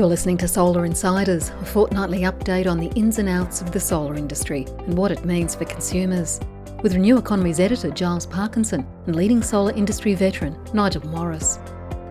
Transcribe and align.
You're 0.00 0.08
listening 0.08 0.38
to 0.38 0.48
Solar 0.48 0.86
Insiders, 0.86 1.50
a 1.50 1.64
fortnightly 1.66 2.20
update 2.20 2.66
on 2.66 2.80
the 2.80 2.88
ins 2.98 3.18
and 3.18 3.28
outs 3.28 3.60
of 3.60 3.70
the 3.70 3.78
solar 3.78 4.14
industry 4.14 4.64
and 4.86 4.96
what 4.96 5.12
it 5.12 5.26
means 5.26 5.54
for 5.54 5.66
consumers. 5.66 6.40
With 6.82 6.94
Renew 6.94 7.18
Economy's 7.18 7.60
editor 7.60 7.90
Giles 7.90 8.24
Parkinson 8.24 8.86
and 9.04 9.14
leading 9.14 9.42
solar 9.42 9.72
industry 9.72 10.14
veteran 10.14 10.58
Nigel 10.72 11.06
Morris. 11.08 11.58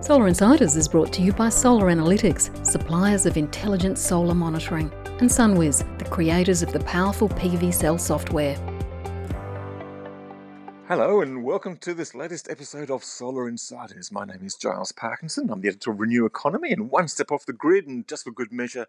Solar 0.01 0.27
Insiders 0.27 0.75
is 0.75 0.87
brought 0.87 1.11
to 1.13 1.23
you 1.23 1.33
by 1.33 1.49
Solar 1.49 1.87
Analytics, 1.87 2.63
suppliers 2.63 3.25
of 3.25 3.37
intelligent 3.37 3.97
solar 3.97 4.35
monitoring, 4.35 4.91
and 5.19 5.27
SunWiz, 5.27 5.97
the 5.97 6.05
creators 6.05 6.61
of 6.61 6.71
the 6.71 6.81
powerful 6.81 7.27
PVsell 7.29 7.99
software. 7.99 8.55
Hello, 10.89 11.21
and 11.21 11.43
welcome 11.43 11.77
to 11.77 11.93
this 11.93 12.15
latest 12.15 12.49
episode 12.49 12.89
of 12.89 13.03
Solar 13.03 13.47
Insiders. 13.47 14.11
My 14.11 14.25
name 14.25 14.39
is 14.43 14.55
Giles 14.55 14.91
Parkinson. 14.91 15.51
I'm 15.51 15.61
the 15.61 15.67
editor 15.67 15.91
of 15.91 15.99
Renew 15.99 16.25
Economy 16.25 16.71
and 16.71 16.89
One 16.89 17.07
Step 17.07 17.31
Off 17.31 17.45
the 17.45 17.53
Grid, 17.53 17.85
and 17.85 18.07
just 18.07 18.23
for 18.23 18.31
good 18.31 18.51
measure, 18.51 18.87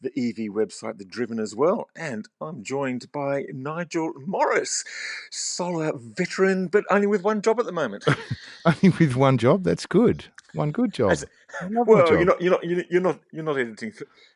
the 0.00 0.08
EV 0.16 0.50
website, 0.54 0.96
The 0.96 1.04
Driven, 1.04 1.38
as 1.38 1.54
well. 1.54 1.90
And 1.94 2.26
I'm 2.40 2.62
joined 2.62 3.12
by 3.12 3.44
Nigel 3.52 4.14
Morris, 4.26 4.84
solar 5.30 5.92
veteran, 5.94 6.68
but 6.68 6.84
only 6.88 7.06
with 7.06 7.24
one 7.24 7.42
job 7.42 7.60
at 7.60 7.66
the 7.66 7.72
moment. 7.72 8.06
only 8.64 8.96
with 8.98 9.14
one 9.14 9.36
job? 9.36 9.64
That's 9.64 9.84
good. 9.84 10.24
One 10.54 10.70
good 10.70 10.94
job. 10.94 11.10
As, 11.10 11.26
well, 11.62 12.08
you're 12.08 12.24
not, 12.24 12.40
you're 12.40 12.50
not, 12.50 12.64
you're 12.64 13.00
not, 13.00 13.20
you're 13.32 13.44
not 13.44 13.58
editing. 13.58 13.92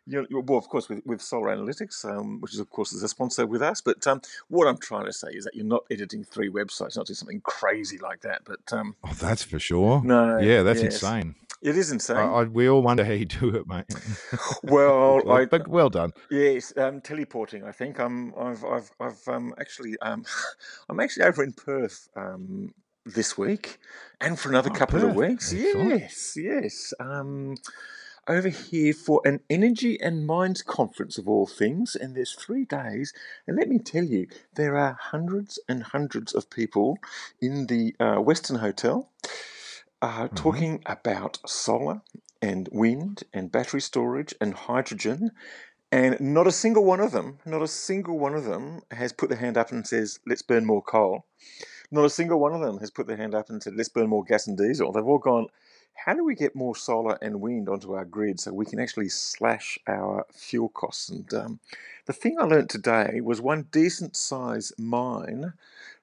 You're, 0.06 0.26
well, 0.30 0.58
of 0.58 0.68
course, 0.68 0.88
with, 0.88 1.04
with 1.04 1.20
Solar 1.20 1.54
Analytics, 1.54 2.04
um, 2.04 2.40
which 2.40 2.54
is 2.54 2.60
of 2.60 2.70
course 2.70 2.92
is 2.92 3.02
a 3.02 3.08
sponsor 3.08 3.46
with 3.46 3.62
us. 3.62 3.80
But 3.80 4.06
um, 4.06 4.20
what 4.48 4.66
I'm 4.66 4.78
trying 4.78 5.06
to 5.06 5.12
say 5.12 5.28
is 5.28 5.44
that 5.44 5.54
you're 5.54 5.66
not 5.66 5.84
editing 5.90 6.24
three 6.24 6.50
websites, 6.50 6.96
not 6.96 7.06
doing 7.06 7.16
something 7.16 7.40
crazy 7.42 7.98
like 7.98 8.20
that. 8.22 8.42
But 8.44 8.72
um, 8.72 8.96
oh, 9.04 9.12
that's 9.20 9.42
for 9.42 9.58
sure. 9.58 10.02
No, 10.04 10.38
yeah, 10.38 10.62
that's 10.62 10.82
yes. 10.82 10.94
insane. 10.94 11.34
It 11.60 11.76
is 11.76 11.90
insane. 11.90 12.16
I, 12.16 12.22
I, 12.22 12.44
we 12.44 12.68
all 12.68 12.82
wonder 12.82 13.04
how 13.04 13.12
you 13.12 13.24
do 13.24 13.54
it, 13.56 13.66
mate. 13.66 13.86
well, 14.62 15.28
I, 15.30 15.44
but 15.44 15.66
well 15.66 15.90
done. 15.90 16.12
Yes, 16.30 16.72
um, 16.76 17.00
teleporting. 17.00 17.64
I 17.64 17.72
think 17.72 17.98
I'm. 17.98 18.32
I've. 18.38 18.64
I've. 18.64 18.90
I've 19.00 19.28
um, 19.28 19.54
actually. 19.58 19.98
Um, 20.00 20.24
I'm 20.88 21.00
actually 21.00 21.24
over 21.24 21.42
in 21.42 21.52
Perth 21.52 22.08
um, 22.16 22.72
this 23.14 23.36
week, 23.38 23.78
and 24.20 24.38
for 24.38 24.48
another 24.48 24.70
oh, 24.72 24.74
couple 24.74 25.00
Perth. 25.00 25.10
of 25.10 25.16
weeks. 25.16 25.52
Excellent. 25.52 26.00
Yes, 26.00 26.36
yes. 26.36 26.94
Um, 27.00 27.56
over 28.28 28.48
here 28.48 28.92
for 28.92 29.22
an 29.24 29.40
energy 29.48 29.98
and 30.00 30.26
Mines 30.26 30.62
conference 30.62 31.16
of 31.16 31.28
all 31.28 31.46
things, 31.46 31.96
and 31.96 32.14
there's 32.14 32.34
three 32.34 32.64
days. 32.64 33.12
And 33.46 33.56
let 33.56 33.68
me 33.68 33.78
tell 33.78 34.04
you, 34.04 34.28
there 34.54 34.76
are 34.76 34.98
hundreds 35.00 35.58
and 35.68 35.82
hundreds 35.82 36.34
of 36.34 36.50
people 36.50 36.98
in 37.40 37.66
the 37.66 37.96
uh, 37.98 38.16
Westin 38.16 38.60
Hotel 38.60 39.10
uh, 40.02 40.24
mm-hmm. 40.24 40.34
talking 40.34 40.82
about 40.86 41.38
solar 41.46 42.02
and 42.42 42.68
wind 42.70 43.24
and 43.32 43.50
battery 43.50 43.80
storage 43.80 44.34
and 44.40 44.54
hydrogen. 44.54 45.30
And 45.90 46.20
not 46.20 46.46
a 46.46 46.52
single 46.52 46.84
one 46.84 47.00
of 47.00 47.12
them, 47.12 47.38
not 47.46 47.62
a 47.62 47.66
single 47.66 48.18
one 48.18 48.34
of 48.34 48.44
them 48.44 48.82
has 48.90 49.14
put 49.14 49.30
their 49.30 49.38
hand 49.38 49.56
up 49.56 49.72
and 49.72 49.86
says, 49.86 50.20
let's 50.26 50.42
burn 50.42 50.66
more 50.66 50.82
coal. 50.82 51.24
Not 51.90 52.04
a 52.04 52.10
single 52.10 52.38
one 52.38 52.54
of 52.54 52.60
them 52.60 52.78
has 52.78 52.90
put 52.90 53.06
their 53.06 53.16
hand 53.16 53.34
up 53.34 53.48
and 53.48 53.62
said, 53.62 53.74
let's 53.74 53.88
burn 53.88 54.08
more 54.08 54.24
gas 54.24 54.46
and 54.46 54.58
diesel. 54.58 54.92
They've 54.92 55.06
all 55.06 55.18
gone, 55.18 55.46
how 55.94 56.14
do 56.14 56.24
we 56.24 56.34
get 56.34 56.54
more 56.54 56.76
solar 56.76 57.18
and 57.22 57.40
wind 57.40 57.68
onto 57.68 57.94
our 57.94 58.04
grid 58.04 58.38
so 58.38 58.52
we 58.52 58.66
can 58.66 58.78
actually 58.78 59.08
slash 59.08 59.78
our 59.86 60.26
fuel 60.32 60.68
costs? 60.68 61.08
And 61.08 61.32
um, 61.34 61.60
the 62.06 62.12
thing 62.12 62.36
I 62.38 62.44
learnt 62.44 62.70
today 62.70 63.20
was 63.22 63.40
one 63.40 63.66
decent 63.72 64.16
size 64.16 64.72
mine 64.78 65.54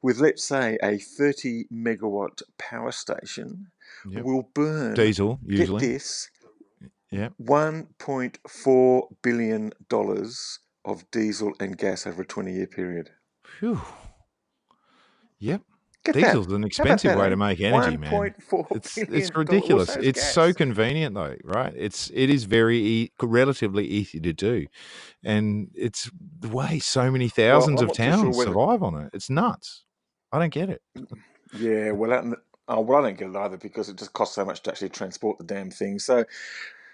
with, 0.01 0.19
let's 0.19 0.43
say, 0.43 0.77
a 0.83 0.97
30 0.97 1.65
megawatt 1.71 2.41
power 2.57 2.91
station 2.91 3.67
yep. 4.09 4.23
will 4.23 4.49
burn 4.53 4.95
diesel 4.95 5.39
usually. 5.45 5.79
Get 5.79 5.87
this, 5.87 6.29
yeah, 7.11 7.29
one 7.37 7.87
point 7.97 8.39
four 8.47 9.07
billion 9.21 9.71
dollars 9.89 10.59
of 10.83 11.09
diesel 11.11 11.53
and 11.59 11.77
gas 11.77 12.05
over 12.05 12.23
a 12.23 12.25
twenty 12.25 12.53
year 12.53 12.67
period. 12.67 13.11
Phew. 13.59 13.81
Yep. 15.39 15.61
Get 16.05 16.15
Diesel's 16.15 16.47
that. 16.47 16.55
an 16.55 16.63
expensive 16.63 17.17
way 17.17 17.29
to 17.29 17.35
make 17.35 17.59
energy, 17.59 17.97
man. 17.97 18.33
It's 18.71 18.97
it's 18.97 19.35
ridiculous. 19.35 19.95
It's 19.95 20.21
gas. 20.21 20.33
so 20.33 20.53
convenient 20.53 21.15
though, 21.15 21.35
right? 21.43 21.73
It's 21.75 22.11
it 22.13 22.29
is 22.29 22.43
very 22.45 22.77
e- 22.77 23.11
relatively 23.21 23.85
easy 23.85 24.19
to 24.19 24.31
do, 24.31 24.67
and 25.23 25.71
it's 25.73 26.09
the 26.39 26.49
way 26.49 26.79
so 26.79 27.09
many 27.09 27.27
thousands 27.27 27.81
well, 27.81 27.89
of 27.89 27.97
towns 27.97 28.35
sure 28.35 28.45
survive 28.45 28.83
on 28.83 29.01
it. 29.01 29.09
It's 29.13 29.29
nuts. 29.29 29.83
I 30.31 30.39
don't 30.39 30.53
get 30.53 30.69
it. 30.69 30.81
Yeah, 31.57 31.91
well, 31.91 32.35
Oh, 32.67 32.81
well, 32.81 32.99
I 32.99 33.09
don't 33.09 33.17
get 33.17 33.29
it 33.29 33.35
either 33.35 33.57
because 33.57 33.89
it 33.89 33.97
just 33.97 34.13
costs 34.13 34.35
so 34.35 34.43
much 34.43 34.63
to 34.63 34.71
actually 34.71 34.89
transport 34.89 35.37
the 35.37 35.43
damn 35.43 35.69
thing. 35.69 35.99
So, 35.99 36.25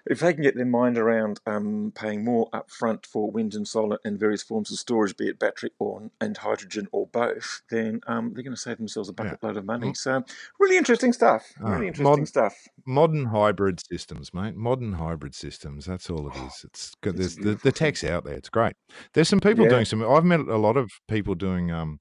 if 0.06 0.20
they 0.20 0.34
can 0.34 0.44
get 0.44 0.56
their 0.56 0.66
mind 0.66 0.98
around 0.98 1.40
um, 1.46 1.92
paying 1.96 2.24
more 2.24 2.50
upfront 2.52 3.06
for 3.06 3.30
wind 3.30 3.54
and 3.54 3.68
solar 3.68 4.00
and 4.04 4.20
various 4.20 4.44
forms 4.44 4.72
of 4.72 4.78
storage, 4.78 5.16
be 5.18 5.28
it 5.28 5.40
battery 5.40 5.72
or 5.80 6.10
and 6.20 6.38
hydrogen 6.38 6.88
or 6.92 7.08
both, 7.08 7.62
then 7.70 8.02
um, 8.08 8.34
they're 8.34 8.44
going 8.44 8.56
to 8.56 8.62
save 8.62 8.78
themselves 8.78 9.10
a 9.10 9.14
bucket 9.14 9.40
yeah. 9.42 9.48
load 9.48 9.58
of 9.58 9.66
money. 9.66 9.94
So, 9.94 10.24
really 10.60 10.78
interesting 10.78 11.14
stuff. 11.14 11.52
Really 11.60 11.88
interesting 11.88 12.04
modern, 12.04 12.26
stuff. 12.26 12.56
Modern 12.86 13.26
hybrid 13.26 13.82
systems, 13.86 14.34
mate. 14.34 14.56
Modern 14.56 14.94
hybrid 14.94 15.36
systems. 15.36 15.86
That's 15.86 16.10
all 16.10 16.28
it 16.30 16.36
is. 16.36 16.64
It's 16.64 16.96
good. 17.02 17.18
There's 17.18 17.36
the, 17.36 17.56
the 17.56 17.72
tech's 17.72 18.04
out 18.04 18.24
there. 18.24 18.36
It's 18.36 18.50
great. 18.50 18.74
There's 19.14 19.30
some 19.30 19.40
people 19.40 19.66
yeah. 19.66 19.72
doing 19.72 19.86
some. 19.86 20.04
I've 20.04 20.26
met 20.26 20.42
a 20.42 20.58
lot 20.58 20.78
of 20.78 20.92
people 21.08 21.36
doing. 21.36 21.72
Um, 21.72 22.00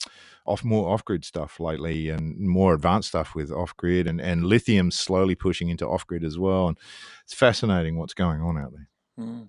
off 0.51 0.65
more 0.65 0.93
off 0.93 1.05
grid 1.05 1.25
stuff 1.25 1.61
lately 1.61 2.09
and 2.09 2.39
more 2.39 2.75
advanced 2.75 3.09
stuff 3.09 3.35
with 3.35 3.51
off 3.51 3.77
grid 3.77 4.07
and, 4.07 4.21
and 4.21 4.45
lithium 4.45 4.91
slowly 4.91 5.35
pushing 5.35 5.69
into 5.69 5.87
off 5.87 6.07
grid 6.07 6.25
as 6.25 6.39
well. 6.39 6.69
And 6.69 6.79
it's 7.25 7.35
fascinating 7.35 7.97
what's 7.97 8.15
going 8.15 8.41
on 8.41 8.59
out 8.59 8.73
there. 8.73 8.89
Mm. 9.19 9.49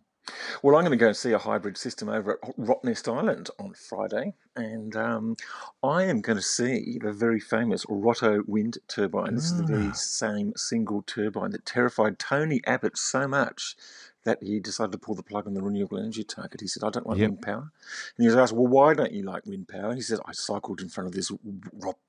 Well, 0.61 0.75
I'm 0.75 0.83
going 0.83 0.97
to 0.97 1.03
go 1.03 1.07
and 1.07 1.17
see 1.17 1.31
a 1.31 1.39
hybrid 1.39 1.77
system 1.77 2.07
over 2.07 2.33
at 2.33 2.55
Rottnest 2.55 3.11
Island 3.11 3.49
on 3.59 3.73
Friday, 3.73 4.35
and 4.55 4.95
um, 4.95 5.35
I 5.81 6.03
am 6.03 6.21
going 6.21 6.37
to 6.37 6.43
see 6.43 6.99
the 7.01 7.11
very 7.11 7.39
famous 7.39 7.85
Rotto 7.89 8.43
wind 8.45 8.77
turbine. 8.87 9.33
This 9.33 9.45
is 9.45 9.57
the 9.57 9.65
very 9.65 9.87
ah. 9.87 9.93
same 9.93 10.53
single 10.55 11.01
turbine 11.01 11.51
that 11.51 11.65
terrified 11.65 12.19
Tony 12.19 12.61
Abbott 12.65 12.97
so 12.97 13.27
much 13.27 13.75
that 14.23 14.41
he 14.41 14.59
decided 14.59 14.91
to 14.91 14.97
pull 14.97 15.15
the 15.15 15.23
plug 15.23 15.47
on 15.47 15.53
the 15.53 15.61
renewable 15.61 15.97
energy 15.97 16.23
target. 16.23 16.61
He 16.61 16.67
said, 16.67 16.83
I 16.83 16.89
don't 16.89 17.07
like 17.07 17.17
yep. 17.17 17.31
wind 17.31 17.41
power. 17.41 17.71
And 18.17 18.23
he 18.23 18.27
was 18.27 18.35
asked, 18.35 18.53
Well, 18.53 18.67
why 18.67 18.93
don't 18.93 19.11
you 19.11 19.23
like 19.23 19.45
wind 19.45 19.67
power? 19.67 19.95
He 19.95 20.01
said, 20.01 20.19
I 20.25 20.33
cycled 20.33 20.81
in 20.81 20.89
front 20.89 21.07
of 21.07 21.13
this 21.13 21.31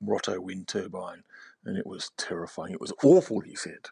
Rotto 0.01 0.39
wind 0.39 0.67
turbine 0.67 1.23
and 1.65 1.77
it 1.77 1.87
was 1.87 2.11
terrifying. 2.17 2.73
It 2.73 2.81
was 2.81 2.93
awful, 3.03 3.39
he 3.39 3.55
said. 3.55 3.89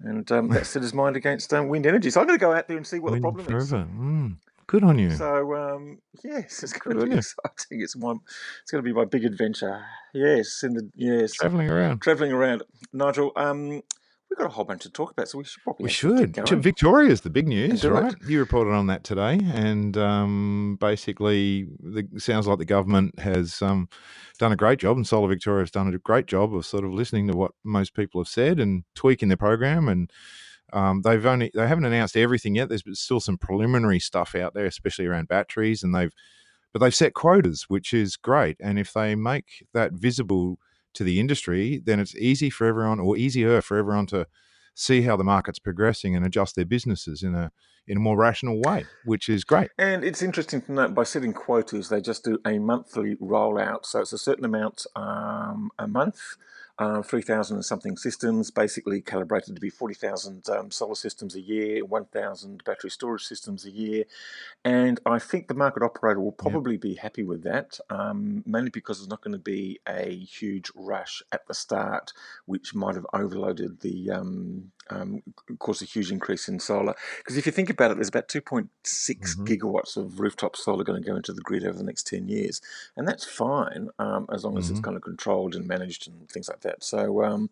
And 0.00 0.30
um, 0.32 0.48
that 0.48 0.66
set 0.66 0.82
his 0.82 0.94
mind 0.94 1.16
against 1.16 1.52
um, 1.52 1.68
wind 1.68 1.86
energy. 1.86 2.10
So 2.10 2.20
I'm 2.20 2.26
going 2.26 2.38
to 2.38 2.44
go 2.44 2.52
out 2.52 2.68
there 2.68 2.76
and 2.76 2.86
see 2.86 2.98
what 2.98 3.12
wind 3.12 3.22
the 3.22 3.28
problem 3.28 3.44
forever. 3.44 3.62
is. 3.62 3.72
Mm. 3.72 4.36
Good 4.66 4.84
on 4.84 4.98
you. 4.98 5.10
So 5.10 5.54
um, 5.54 5.98
yes, 6.22 6.62
it's 6.62 6.72
going 6.72 6.96
to 6.96 7.06
be 7.06 7.16
exciting. 7.16 7.82
It's 7.82 7.96
my, 7.96 8.14
it's 8.62 8.70
going 8.70 8.82
to 8.82 8.88
be 8.88 8.92
my 8.92 9.04
big 9.04 9.24
adventure. 9.24 9.84
Yes, 10.14 10.62
in 10.62 10.74
the 10.74 10.88
yes, 10.94 11.32
traveling 11.32 11.68
around, 11.68 12.00
traveling 12.00 12.32
around. 12.32 12.62
Nigel, 12.92 13.32
um, 13.36 13.82
We've 14.30 14.38
got 14.38 14.46
a 14.46 14.50
whole 14.50 14.64
bunch 14.64 14.82
to 14.82 14.90
talk 14.90 15.10
about, 15.10 15.28
so 15.28 15.38
we 15.38 15.44
should 15.44 15.62
probably. 15.64 15.84
We 15.84 15.90
should. 15.90 16.36
Victoria 16.36 17.10
is 17.10 17.22
the 17.22 17.30
big 17.30 17.48
news, 17.48 17.84
right? 17.84 18.12
It. 18.12 18.28
You 18.28 18.38
reported 18.38 18.72
on 18.72 18.86
that 18.86 19.02
today, 19.02 19.40
and 19.52 19.96
um, 19.96 20.78
basically, 20.80 21.66
the, 21.80 22.06
sounds 22.16 22.46
like 22.46 22.58
the 22.58 22.64
government 22.64 23.18
has 23.18 23.60
um, 23.60 23.88
done 24.38 24.52
a 24.52 24.56
great 24.56 24.78
job, 24.78 24.96
and 24.96 25.06
Solar 25.06 25.28
Victoria 25.28 25.62
has 25.62 25.72
done 25.72 25.92
a 25.92 25.98
great 25.98 26.26
job 26.26 26.54
of 26.54 26.64
sort 26.64 26.84
of 26.84 26.92
listening 26.92 27.26
to 27.26 27.36
what 27.36 27.52
most 27.64 27.92
people 27.92 28.20
have 28.20 28.28
said 28.28 28.60
and 28.60 28.84
tweaking 28.94 29.28
their 29.28 29.36
program. 29.36 29.88
And 29.88 30.12
um, 30.72 31.02
they've 31.02 31.26
only 31.26 31.50
they 31.52 31.66
haven't 31.66 31.84
announced 31.84 32.16
everything 32.16 32.54
yet. 32.54 32.68
There's 32.68 32.84
still 32.92 33.20
some 33.20 33.36
preliminary 33.36 33.98
stuff 33.98 34.36
out 34.36 34.54
there, 34.54 34.66
especially 34.66 35.06
around 35.06 35.26
batteries, 35.26 35.82
and 35.82 35.92
they've 35.92 36.14
but 36.72 36.78
they've 36.78 36.94
set 36.94 37.14
quotas, 37.14 37.64
which 37.68 37.92
is 37.92 38.16
great. 38.16 38.56
And 38.60 38.78
if 38.78 38.92
they 38.92 39.16
make 39.16 39.66
that 39.74 39.92
visible 39.92 40.60
to 40.94 41.04
the 41.04 41.20
industry, 41.20 41.80
then 41.84 42.00
it's 42.00 42.16
easy 42.16 42.50
for 42.50 42.66
everyone 42.66 43.00
or 43.00 43.16
easier 43.16 43.60
for 43.60 43.76
everyone 43.76 44.06
to 44.06 44.26
see 44.74 45.02
how 45.02 45.16
the 45.16 45.24
market's 45.24 45.58
progressing 45.58 46.16
and 46.16 46.24
adjust 46.24 46.56
their 46.56 46.64
businesses 46.64 47.22
in 47.22 47.34
a 47.34 47.50
in 47.86 47.96
a 47.96 48.00
more 48.00 48.16
rational 48.16 48.60
way, 48.60 48.84
which 49.04 49.28
is 49.28 49.42
great. 49.42 49.70
And 49.76 50.04
it's 50.04 50.22
interesting 50.22 50.62
to 50.62 50.72
note 50.72 50.94
by 50.94 51.02
setting 51.02 51.32
quotas, 51.32 51.88
they 51.88 52.00
just 52.00 52.22
do 52.24 52.38
a 52.46 52.58
monthly 52.58 53.16
rollout, 53.16 53.84
so 53.84 54.00
it's 54.00 54.12
a 54.12 54.18
certain 54.18 54.44
amount 54.44 54.86
um, 54.94 55.70
a 55.78 55.88
month 55.88 56.36
uh, 56.80 57.02
3,000 57.02 57.58
and 57.58 57.64
something 57.64 57.98
systems, 57.98 58.50
basically 58.50 59.02
calibrated 59.02 59.54
to 59.54 59.60
be 59.60 59.68
40,000 59.68 60.48
um, 60.48 60.70
solar 60.70 60.94
systems 60.94 61.34
a 61.36 61.40
year, 61.40 61.84
1,000 61.84 62.64
battery 62.64 62.90
storage 62.90 63.24
systems 63.24 63.66
a 63.66 63.70
year. 63.70 64.04
And 64.64 64.98
I 65.04 65.18
think 65.18 65.46
the 65.46 65.54
market 65.54 65.82
operator 65.82 66.20
will 66.20 66.32
probably 66.32 66.72
yep. 66.74 66.80
be 66.80 66.94
happy 66.94 67.22
with 67.22 67.42
that, 67.42 67.78
um, 67.90 68.42
mainly 68.46 68.70
because 68.70 68.98
there's 68.98 69.10
not 69.10 69.20
going 69.20 69.32
to 69.32 69.38
be 69.38 69.78
a 69.86 70.16
huge 70.16 70.70
rush 70.74 71.22
at 71.32 71.46
the 71.46 71.54
start, 71.54 72.14
which 72.46 72.74
might 72.74 72.94
have 72.94 73.06
overloaded 73.12 73.80
the 73.80 74.10
um, 74.10 74.72
um, 74.90 75.22
cause 75.58 75.82
a 75.82 75.84
huge 75.84 76.10
increase 76.10 76.48
in 76.48 76.60
solar. 76.60 76.94
Because 77.18 77.36
if 77.36 77.46
you 77.46 77.52
think 77.52 77.70
about 77.70 77.90
it, 77.90 77.94
there's 77.94 78.08
about 78.08 78.28
2.6 78.28 78.68
mm-hmm. 78.84 79.44
gigawatts 79.44 79.96
of 79.96 80.20
rooftop 80.20 80.56
solar 80.56 80.84
going 80.84 81.02
to 81.02 81.08
go 81.08 81.16
into 81.16 81.32
the 81.32 81.42
grid 81.42 81.64
over 81.64 81.76
the 81.76 81.84
next 81.84 82.06
10 82.06 82.28
years, 82.28 82.60
and 82.96 83.06
that's 83.06 83.24
fine 83.24 83.88
um, 83.98 84.26
as 84.32 84.44
long 84.44 84.58
as 84.58 84.64
mm-hmm. 84.64 84.74
it's 84.74 84.84
kind 84.84 84.96
of 84.96 85.02
controlled 85.02 85.54
and 85.54 85.66
managed 85.66 86.08
and 86.08 86.28
things 86.28 86.48
like 86.48 86.60
that. 86.60 86.82
So, 86.82 87.22
um, 87.22 87.50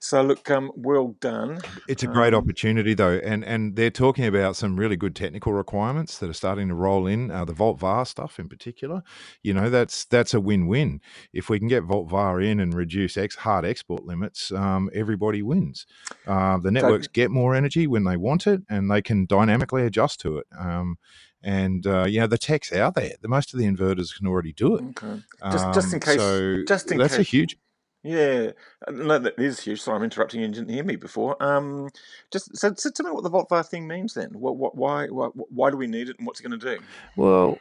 so 0.00 0.22
look, 0.22 0.50
um, 0.50 0.72
well 0.74 1.16
done. 1.20 1.60
It's 1.88 2.02
a 2.02 2.06
great 2.06 2.34
um, 2.34 2.42
opportunity 2.42 2.94
though, 2.94 3.20
and 3.24 3.44
and 3.44 3.76
they're 3.76 3.90
talking 3.90 4.24
about 4.24 4.56
some 4.56 4.76
really 4.76 4.96
good 4.96 5.14
technical 5.14 5.52
requirements 5.52 6.18
that 6.18 6.30
are 6.30 6.34
starting 6.34 6.68
to 6.68 6.74
roll 6.74 7.06
in. 7.06 7.30
Uh, 7.30 7.44
the 7.44 7.52
Volt 7.52 7.78
VAR 7.78 8.04
stuff 8.04 8.38
in 8.38 8.48
particular, 8.48 9.02
you 9.42 9.54
know, 9.54 9.70
that's 9.70 10.04
that's 10.04 10.34
a 10.34 10.40
win-win. 10.40 11.00
If 11.32 11.48
we 11.48 11.58
can 11.58 11.68
get 11.68 11.84
Volt 11.84 12.08
VAR 12.10 12.40
in 12.40 12.60
and 12.60 12.74
reduce 12.74 13.16
ex- 13.16 13.36
hard 13.36 13.64
export 13.64 14.04
limits, 14.04 14.52
um, 14.52 14.90
everybody 14.94 15.42
wins. 15.42 15.86
Uh, 16.26 16.58
the 16.66 16.72
networks 16.72 17.06
get 17.06 17.30
more 17.30 17.54
energy 17.54 17.86
when 17.86 18.04
they 18.04 18.16
want 18.16 18.46
it, 18.46 18.62
and 18.68 18.90
they 18.90 19.00
can 19.00 19.24
dynamically 19.26 19.84
adjust 19.84 20.20
to 20.20 20.38
it. 20.38 20.46
Um, 20.58 20.98
and 21.42 21.86
uh, 21.86 22.04
you 22.04 22.18
know 22.18 22.26
the 22.26 22.38
tech's 22.38 22.72
out 22.72 22.94
there. 22.94 23.12
The 23.20 23.28
most 23.28 23.54
of 23.54 23.60
the 23.60 23.66
inverters 23.66 24.16
can 24.16 24.26
already 24.26 24.52
do 24.52 24.76
it. 24.76 24.84
Okay. 25.02 25.22
Just, 25.52 25.74
just 25.74 25.88
in 25.92 25.94
um, 25.94 26.00
case. 26.00 26.16
So 26.16 26.64
just 26.66 26.90
in 26.90 26.98
that's 26.98 27.16
case. 27.16 27.26
a 27.26 27.30
huge. 27.30 27.56
Yeah, 28.02 28.52
no, 28.88 29.18
that 29.18 29.38
is 29.38 29.60
huge. 29.60 29.80
Sorry, 29.80 29.96
I'm 29.96 30.04
interrupting 30.04 30.40
you. 30.40 30.48
Didn't 30.48 30.68
hear 30.68 30.84
me 30.84 30.94
before. 30.94 31.40
Um, 31.42 31.88
just 32.32 32.56
so, 32.56 32.72
so 32.76 32.90
tell 32.90 33.06
me 33.06 33.12
what 33.12 33.24
the 33.24 33.30
VoltVar 33.30 33.66
thing 33.66 33.88
means 33.88 34.14
then. 34.14 34.30
What, 34.32 34.56
what, 34.56 34.76
why, 34.76 35.06
why, 35.06 35.28
why 35.34 35.70
do 35.70 35.76
we 35.76 35.88
need 35.88 36.08
it, 36.08 36.16
and 36.18 36.26
what's 36.26 36.38
it 36.38 36.44
going 36.44 36.58
to 36.60 36.76
do? 36.76 36.82
Well, 37.16 37.58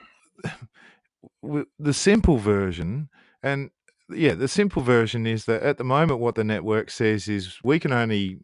the 1.79 1.93
simple 1.93 2.37
version, 2.37 3.09
and 3.41 3.71
yeah, 4.09 4.35
the 4.35 4.47
simple 4.47 4.83
version 4.83 5.25
is 5.25 5.45
that 5.45 5.63
at 5.63 5.79
the 5.79 5.83
moment, 5.83 6.19
what 6.19 6.35
the 6.35 6.43
network 6.43 6.91
says 6.91 7.27
is 7.27 7.57
we 7.63 7.79
can 7.79 7.91
only 7.91 8.37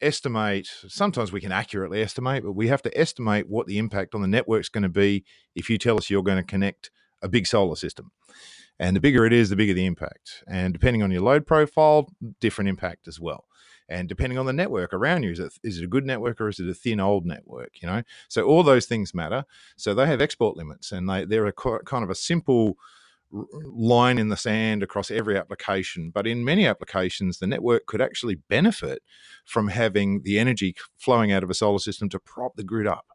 estimate, 0.00 0.68
sometimes 0.88 1.32
we 1.32 1.40
can 1.40 1.52
accurately 1.52 2.02
estimate, 2.02 2.42
but 2.42 2.52
we 2.52 2.68
have 2.68 2.82
to 2.82 2.98
estimate 2.98 3.48
what 3.48 3.66
the 3.66 3.78
impact 3.78 4.14
on 4.14 4.22
the 4.22 4.28
network 4.28 4.60
is 4.60 4.68
going 4.68 4.82
to 4.82 4.88
be 4.88 5.24
if 5.54 5.70
you 5.70 5.78
tell 5.78 5.96
us 5.96 6.10
you're 6.10 6.22
going 6.22 6.36
to 6.36 6.42
connect 6.42 6.90
a 7.22 7.28
big 7.28 7.46
solar 7.46 7.76
system. 7.76 8.10
And 8.78 8.94
the 8.94 9.00
bigger 9.00 9.24
it 9.24 9.32
is, 9.32 9.48
the 9.48 9.56
bigger 9.56 9.72
the 9.72 9.86
impact. 9.86 10.44
And 10.46 10.72
depending 10.72 11.02
on 11.02 11.10
your 11.10 11.22
load 11.22 11.46
profile, 11.46 12.08
different 12.40 12.68
impact 12.68 13.08
as 13.08 13.18
well. 13.18 13.46
And 13.88 14.08
depending 14.08 14.38
on 14.38 14.46
the 14.46 14.52
network 14.52 14.92
around 14.92 15.22
you, 15.22 15.30
is 15.30 15.38
it, 15.38 15.52
is 15.62 15.78
it 15.78 15.84
a 15.84 15.88
good 15.88 16.04
network 16.04 16.40
or 16.40 16.48
is 16.48 16.58
it 16.58 16.68
a 16.68 16.74
thin 16.74 17.00
old 17.00 17.24
network? 17.24 17.80
You 17.80 17.88
know, 17.88 18.02
so 18.28 18.42
all 18.42 18.62
those 18.62 18.86
things 18.86 19.14
matter. 19.14 19.44
So 19.76 19.94
they 19.94 20.06
have 20.06 20.20
export 20.20 20.56
limits, 20.56 20.90
and 20.92 21.08
they 21.08 21.24
they're 21.24 21.46
a 21.46 21.52
kind 21.52 22.02
of 22.02 22.10
a 22.10 22.14
simple 22.14 22.76
line 23.52 24.18
in 24.18 24.28
the 24.28 24.36
sand 24.36 24.82
across 24.82 25.10
every 25.10 25.36
application. 25.36 26.10
But 26.10 26.26
in 26.26 26.44
many 26.44 26.66
applications, 26.66 27.38
the 27.38 27.46
network 27.46 27.86
could 27.86 28.00
actually 28.00 28.36
benefit 28.48 29.02
from 29.44 29.68
having 29.68 30.22
the 30.22 30.38
energy 30.38 30.74
flowing 30.96 31.32
out 31.32 31.42
of 31.42 31.50
a 31.50 31.54
solar 31.54 31.78
system 31.78 32.08
to 32.10 32.18
prop 32.18 32.56
the 32.56 32.64
grid 32.64 32.86
up 32.86 33.06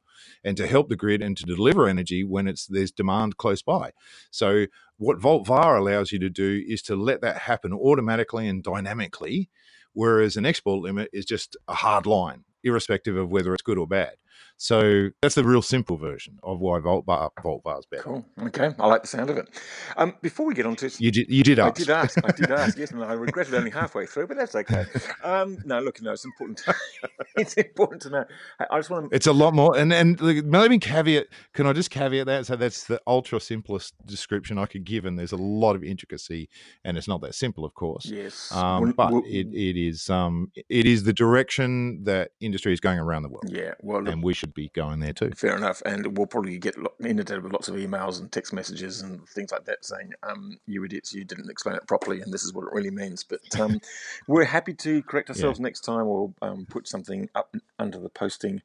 and 0.43 0.57
to 0.57 0.67
help 0.67 0.89
the 0.89 0.95
grid 0.95 1.21
and 1.21 1.35
to 1.37 1.43
deliver 1.43 1.87
energy 1.87 2.23
when 2.23 2.47
it's 2.47 2.67
there's 2.67 2.91
demand 2.91 3.37
close 3.37 3.61
by. 3.61 3.91
So 4.29 4.65
what 4.97 5.19
VoltVar 5.19 5.77
allows 5.77 6.11
you 6.11 6.19
to 6.19 6.29
do 6.29 6.63
is 6.67 6.81
to 6.83 6.95
let 6.95 7.21
that 7.21 7.37
happen 7.37 7.73
automatically 7.73 8.47
and 8.47 8.63
dynamically, 8.63 9.49
whereas 9.93 10.37
an 10.37 10.45
export 10.45 10.81
limit 10.81 11.09
is 11.11 11.25
just 11.25 11.57
a 11.67 11.73
hard 11.73 12.05
line, 12.05 12.43
irrespective 12.63 13.15
of 13.15 13.31
whether 13.31 13.53
it's 13.53 13.63
good 13.63 13.77
or 13.77 13.87
bad. 13.87 14.13
So 14.61 15.09
that's 15.23 15.33
the 15.33 15.43
real 15.43 15.63
simple 15.63 15.97
version 15.97 16.37
of 16.43 16.59
why 16.59 16.77
Volt 16.77 17.07
VAR 17.07 17.31
Volt 17.41 17.63
VAR 17.63 17.79
is 17.79 17.87
better. 17.87 18.03
Cool. 18.03 18.25
Okay, 18.43 18.69
I 18.77 18.85
like 18.85 19.01
the 19.01 19.07
sound 19.07 19.31
of 19.31 19.37
it. 19.37 19.49
Um, 19.97 20.13
before 20.21 20.45
we 20.45 20.53
get 20.53 20.67
on 20.67 20.75
to 20.75 20.91
you 20.99 21.09
did 21.09 21.27
you 21.31 21.41
did 21.41 21.57
ask. 21.57 21.77
I 21.77 21.79
did 21.79 21.89
ask. 21.89 22.17
I 22.23 22.31
did 22.31 22.51
ask. 22.51 22.77
Yes, 22.77 22.91
and 22.91 23.03
I 23.03 23.13
regretted 23.13 23.55
only 23.55 23.71
halfway 23.71 24.05
through, 24.05 24.27
but 24.27 24.37
that's 24.37 24.53
okay. 24.53 24.85
Um, 25.23 25.57
no, 25.65 25.79
look, 25.79 25.99
no, 26.03 26.11
it's 26.11 26.25
important. 26.25 26.61
it's 27.37 27.55
important 27.55 28.03
to 28.03 28.11
know. 28.11 28.25
I 28.69 28.77
just 28.77 28.91
want 28.91 29.09
to. 29.09 29.15
It's 29.15 29.25
a 29.25 29.33
lot 29.33 29.55
more, 29.55 29.75
and 29.75 29.91
and 29.91 30.21
maybe 30.45 30.77
caveat. 30.77 31.25
Can 31.53 31.65
I 31.65 31.73
just 31.73 31.89
caveat 31.89 32.27
that? 32.27 32.45
So 32.45 32.55
that's 32.55 32.83
the 32.83 33.01
ultra 33.07 33.39
simplest 33.39 33.95
description 34.05 34.59
I 34.59 34.67
could 34.67 34.83
give, 34.83 35.05
and 35.05 35.17
there's 35.17 35.31
a 35.31 35.37
lot 35.37 35.75
of 35.75 35.83
intricacy, 35.83 36.49
and 36.85 36.99
it's 36.99 37.07
not 37.07 37.21
that 37.21 37.33
simple, 37.33 37.65
of 37.65 37.73
course. 37.73 38.05
Yes. 38.05 38.51
Um, 38.51 38.83
well, 38.83 38.93
but 38.95 39.11
well, 39.11 39.23
it, 39.25 39.47
it 39.47 39.75
is 39.75 40.07
um 40.11 40.51
it 40.69 40.85
is 40.85 41.03
the 41.03 41.13
direction 41.13 42.03
that 42.03 42.29
industry 42.39 42.73
is 42.73 42.79
going 42.79 42.99
around 42.99 43.23
the 43.23 43.29
world. 43.29 43.49
Yeah. 43.49 43.73
Well, 43.81 44.07
and 44.07 44.23
we 44.23 44.35
should 44.35 44.50
be 44.51 44.69
going 44.69 44.99
there 44.99 45.13
too. 45.13 45.31
Fair 45.35 45.55
enough, 45.55 45.81
and 45.85 46.17
we'll 46.17 46.27
probably 46.27 46.57
get 46.57 46.75
inundated 46.99 47.43
with 47.43 47.53
lots 47.53 47.67
of 47.67 47.75
emails 47.75 48.19
and 48.19 48.31
text 48.31 48.53
messages 48.53 49.01
and 49.01 49.27
things 49.29 49.51
like 49.51 49.65
that 49.65 49.83
saying, 49.85 50.13
um, 50.23 50.59
"You 50.65 50.83
idiots, 50.85 51.13
you 51.13 51.23
didn't 51.23 51.49
explain 51.49 51.75
it 51.75 51.87
properly, 51.87 52.21
and 52.21 52.33
this 52.33 52.43
is 52.43 52.53
what 52.53 52.63
it 52.63 52.73
really 52.73 52.91
means." 52.91 53.23
But 53.23 53.59
um, 53.59 53.79
we're 54.27 54.45
happy 54.45 54.73
to 54.73 55.01
correct 55.03 55.29
ourselves 55.29 55.59
yeah. 55.59 55.63
next 55.63 55.81
time, 55.81 56.07
or 56.07 56.33
um, 56.41 56.65
put 56.69 56.87
something 56.87 57.29
up 57.35 57.55
under 57.79 57.99
the 57.99 58.09
posting. 58.09 58.61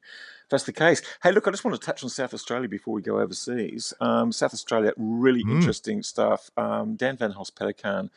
If 0.47 0.51
that's 0.51 0.63
the 0.63 0.71
case. 0.71 1.01
Hey, 1.23 1.33
look, 1.33 1.45
I 1.45 1.51
just 1.51 1.65
want 1.65 1.77
to 1.77 1.85
touch 1.85 2.05
on 2.05 2.09
South 2.09 2.33
Australia 2.33 2.69
before 2.69 2.93
we 2.93 3.01
go 3.01 3.19
overseas. 3.19 3.93
Um, 3.99 4.31
South 4.31 4.53
Australia, 4.53 4.93
really 4.95 5.43
mm. 5.43 5.51
interesting 5.51 6.01
stuff. 6.03 6.49
Um, 6.55 6.95
Dan 6.95 7.17
Van 7.17 7.31
Holst-Pellekaan. 7.31 8.09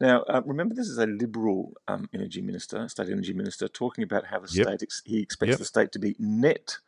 Now, 0.00 0.22
uh, 0.22 0.42
remember, 0.44 0.74
this 0.74 0.88
is 0.88 0.98
a 0.98 1.06
Liberal 1.06 1.74
um, 1.86 2.08
energy 2.12 2.40
minister, 2.40 2.88
state 2.88 3.08
energy 3.08 3.32
minister, 3.32 3.68
talking 3.68 4.02
about 4.02 4.26
how 4.26 4.40
the 4.40 4.48
yep. 4.50 4.66
state 4.66 4.82
ex- 4.82 5.02
he 5.04 5.20
expects 5.20 5.50
yep. 5.50 5.58
the 5.58 5.64
state 5.64 5.92
to 5.92 6.00
be 6.00 6.16
net 6.18 6.78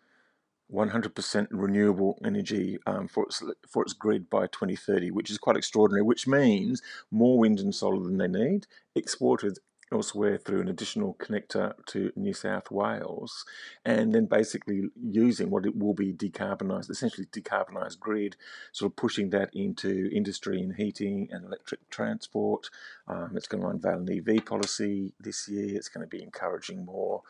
100% 0.72 1.46
renewable 1.50 2.18
energy 2.24 2.78
um, 2.86 3.08
for 3.08 3.24
its 3.24 3.42
for 3.68 3.82
its 3.82 3.92
grid 3.92 4.28
by 4.28 4.46
2030, 4.48 5.10
which 5.10 5.30
is 5.30 5.38
quite 5.38 5.56
extraordinary. 5.56 6.02
Which 6.02 6.26
means 6.26 6.82
more 7.10 7.38
wind 7.38 7.60
and 7.60 7.74
solar 7.74 8.02
than 8.02 8.18
they 8.18 8.28
need, 8.28 8.66
exported 8.94 9.58
elsewhere 9.90 10.36
through 10.36 10.60
an 10.60 10.68
additional 10.68 11.14
connector 11.14 11.72
to 11.86 12.12
New 12.14 12.34
South 12.34 12.70
Wales, 12.70 13.44
and 13.84 14.14
then 14.14 14.26
basically 14.26 14.90
using 14.94 15.50
what 15.50 15.64
it 15.64 15.76
will 15.76 15.94
be 15.94 16.12
decarbonised, 16.12 16.90
essentially 16.90 17.26
decarbonised 17.26 17.98
grid, 17.98 18.36
sort 18.72 18.92
of 18.92 18.96
pushing 18.96 19.30
that 19.30 19.50
into 19.54 20.10
industry 20.12 20.60
and 20.60 20.74
heating 20.76 21.28
and 21.30 21.46
electric 21.46 21.88
transport. 21.90 22.68
Um, 23.06 23.32
it's 23.34 23.48
going 23.48 23.62
to 23.62 23.68
unveil 23.68 24.00
an 24.00 24.28
EV 24.28 24.44
policy 24.44 25.14
this 25.18 25.48
year. 25.48 25.76
It's 25.76 25.88
going 25.88 26.06
to 26.06 26.16
be 26.16 26.22
encouraging 26.22 26.84
more. 26.84 27.22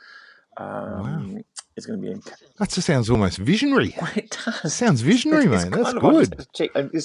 Um, 0.56 1.34
wow 1.34 1.42
is 1.78 1.86
going 1.86 2.00
to 2.00 2.06
be. 2.06 2.12
In... 2.12 2.22
That 2.58 2.70
sounds 2.70 3.08
almost 3.10 3.38
visionary. 3.38 3.94
Well, 4.08 4.10
it 4.14 4.36
does. 4.44 4.64
It 4.64 4.70
sounds 4.70 5.00
visionary, 5.00 5.46
it's, 5.46 5.64
That's 5.64 5.92
good. 5.94 6.46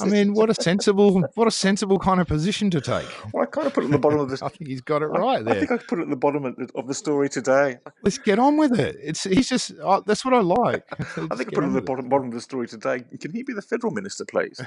I 0.02 0.06
mean, 0.06 0.34
what 0.34 0.50
a 0.50 0.54
sensible, 0.62 1.22
what 1.36 1.48
a 1.48 1.52
sensible 1.52 1.98
kind 1.98 2.22
of 2.22 2.28
position 2.28 2.70
to 2.72 2.82
take. 2.82 3.08
Well, 3.34 3.44
I 3.44 3.46
kind 3.48 3.66
of 3.68 3.74
put 3.74 3.84
it 3.84 3.88
at 3.88 3.92
the 3.92 3.98
bottom 3.98 4.20
of 4.20 4.30
this. 4.30 4.42
I 4.44 4.50
think 4.50 4.68
he's 4.68 4.82
got 4.82 5.02
it 5.02 5.08
right 5.08 5.44
there. 5.44 5.56
I 5.56 5.60
think 5.60 5.72
I 5.72 5.78
put 5.78 6.00
it 6.00 6.04
at 6.04 6.10
the 6.10 6.16
bottom 6.16 6.46
of 6.46 6.56
the, 6.56 6.70
of 6.76 6.88
the 6.88 6.94
story 6.94 7.30
today. 7.30 7.78
Let's 8.04 8.18
get 8.18 8.38
on 8.38 8.58
with 8.58 8.80
it. 8.80 8.98
It's 9.02 9.24
he's 9.24 9.50
just 9.50 9.74
oh, 9.82 10.02
that's 10.06 10.24
what 10.26 10.34
I 10.34 10.42
like. 10.42 10.84
I 11.00 11.04
think 11.04 11.32
I 11.32 11.56
put 11.56 11.64
it 11.64 11.68
at 11.68 11.74
the 11.74 11.82
bottom, 11.82 12.10
bottom 12.10 12.28
of 12.28 12.34
the 12.34 12.42
story 12.42 12.68
today. 12.68 13.04
Can 13.20 13.32
he 13.32 13.44
be 13.44 13.54
the 13.54 13.62
federal 13.62 13.92
minister, 13.92 14.26
please? 14.26 14.62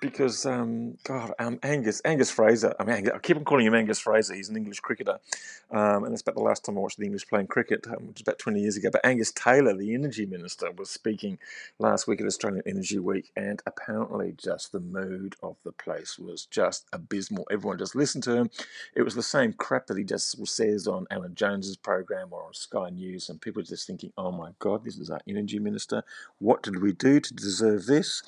because 0.00 0.46
um, 0.46 0.96
God, 1.04 1.32
um, 1.38 1.58
Angus 1.62 2.00
Angus 2.04 2.30
Fraser. 2.30 2.74
I 2.78 2.84
mean, 2.84 2.96
Angus, 2.96 3.12
I 3.14 3.18
keep 3.18 3.36
on 3.36 3.44
calling 3.44 3.66
him 3.66 3.74
Angus 3.74 3.98
Fraser. 3.98 4.34
He's 4.34 4.48
an 4.48 4.56
English 4.56 4.80
cricketer, 4.80 5.18
um, 5.70 6.04
and 6.04 6.12
that's 6.12 6.22
about 6.22 6.36
the 6.36 6.42
last 6.42 6.64
time 6.64 6.76
I 6.76 6.80
watched 6.80 6.98
the 6.98 7.04
English 7.04 7.28
playing 7.28 7.48
cricket, 7.48 7.86
um, 7.86 8.08
which 8.08 8.16
was 8.16 8.22
about 8.22 8.38
twenty 8.38 8.60
years 8.60 8.76
ago. 8.76 8.90
But 8.90 9.04
Angus 9.04 9.29
Taylor, 9.32 9.74
the 9.74 9.94
energy 9.94 10.26
minister, 10.26 10.70
was 10.70 10.90
speaking 10.90 11.38
last 11.78 12.06
week 12.06 12.20
at 12.20 12.26
Australian 12.26 12.62
Energy 12.66 12.98
Week, 12.98 13.30
and 13.36 13.62
apparently, 13.66 14.34
just 14.36 14.72
the 14.72 14.80
mood 14.80 15.36
of 15.42 15.56
the 15.64 15.72
place 15.72 16.18
was 16.18 16.46
just 16.46 16.86
abysmal. 16.92 17.46
Everyone 17.50 17.78
just 17.78 17.94
listened 17.94 18.24
to 18.24 18.36
him. 18.36 18.50
It 18.94 19.02
was 19.02 19.14
the 19.14 19.22
same 19.22 19.52
crap 19.52 19.86
that 19.86 19.98
he 19.98 20.04
just 20.04 20.46
says 20.46 20.86
on 20.86 21.06
Alan 21.10 21.34
Jones's 21.34 21.76
program 21.76 22.28
or 22.30 22.44
on 22.44 22.54
Sky 22.54 22.90
News, 22.90 23.28
and 23.28 23.40
people 23.40 23.62
just 23.62 23.86
thinking, 23.86 24.12
"Oh 24.16 24.32
my 24.32 24.50
God, 24.58 24.84
this 24.84 24.98
is 24.98 25.10
our 25.10 25.20
energy 25.28 25.58
minister. 25.58 26.02
What 26.38 26.62
did 26.62 26.82
we 26.82 26.92
do 26.92 27.20
to 27.20 27.34
deserve 27.34 27.86
this?" 27.86 28.22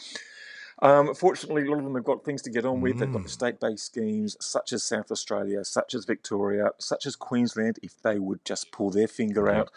Um, 0.82 1.14
fortunately, 1.14 1.62
a 1.62 1.70
lot 1.70 1.78
of 1.78 1.84
them 1.84 1.94
have 1.94 2.04
got 2.04 2.24
things 2.24 2.42
to 2.42 2.50
get 2.50 2.66
on 2.66 2.80
with. 2.80 2.96
Mm. 2.96 2.98
They've 2.98 3.12
got 3.12 3.22
mm. 3.22 3.30
state 3.30 3.60
based 3.60 3.86
schemes 3.86 4.36
such 4.40 4.72
as 4.72 4.82
South 4.82 5.12
Australia, 5.12 5.64
such 5.64 5.94
as 5.94 6.04
Victoria, 6.04 6.70
such 6.78 7.06
as 7.06 7.14
Queensland, 7.14 7.78
if 7.82 8.02
they 8.02 8.18
would 8.18 8.44
just 8.44 8.72
pull 8.72 8.90
their 8.90 9.06
finger 9.06 9.48
out. 9.48 9.70